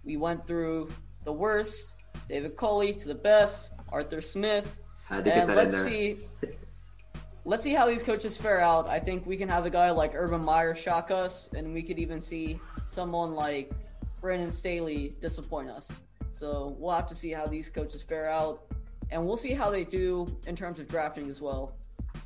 [0.05, 0.89] We went through
[1.25, 1.95] the worst,
[2.29, 6.19] David Culley to the best, Arthur Smith, Had to get and that let's see
[7.45, 8.89] let's see how these coaches fare out.
[8.89, 11.99] I think we can have a guy like Urban Meyer shock us, and we could
[11.99, 13.73] even see someone like
[14.21, 16.03] Brandon Staley disappoint us.
[16.31, 18.72] So we'll have to see how these coaches fare out,
[19.13, 21.77] and we'll see how they do in terms of drafting as well.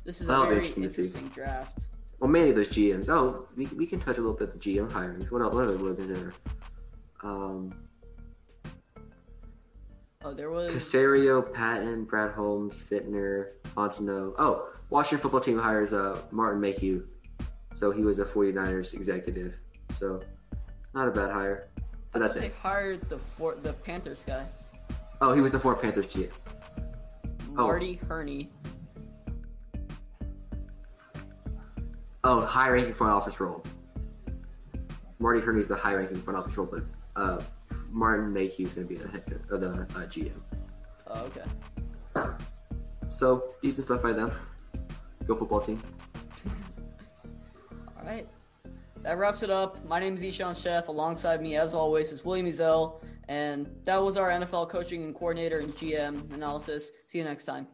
[0.03, 1.87] This is a That'll be very interesting draft.
[2.19, 3.09] Well, mainly those GMs.
[3.09, 5.31] Oh, we, we can touch a little bit of the GM hirings.
[5.31, 5.53] What else?
[5.53, 6.33] What other there?
[7.21, 7.73] Um,
[10.25, 14.33] Oh, there was Caserio, Paton, Brad Holmes, Fitterer, Fontenot.
[14.39, 17.05] Oh, Washington football team hires uh, Martin Mayhew.
[17.73, 19.57] So he was a 49ers executive.
[19.91, 20.21] So
[20.93, 21.69] not a bad hire.
[22.11, 22.49] But that's they it.
[22.49, 24.47] They hired the four, the Panthers guy,
[25.19, 26.29] Oh, he was the four Panthers GM.
[27.57, 27.63] Oh.
[27.65, 28.51] Marty Hurney.
[32.23, 33.63] Oh, high ranking front office role.
[35.19, 36.83] Marty Hurney is the high ranking front office role, but
[37.15, 37.41] uh,
[37.89, 40.39] Martin Mayhew's going to be the head uh, the uh, GM.
[41.07, 41.31] Oh,
[42.15, 42.33] okay.
[43.09, 44.31] So decent stuff by them.
[45.25, 45.81] Go football team.
[47.97, 48.27] All right.
[49.01, 49.83] That wraps it up.
[49.85, 50.89] My name is Ishan Chef.
[50.89, 53.01] Alongside me, as always, is William Ezel.
[53.27, 56.91] And that was our NFL coaching and coordinator and GM analysis.
[57.07, 57.67] See you next time.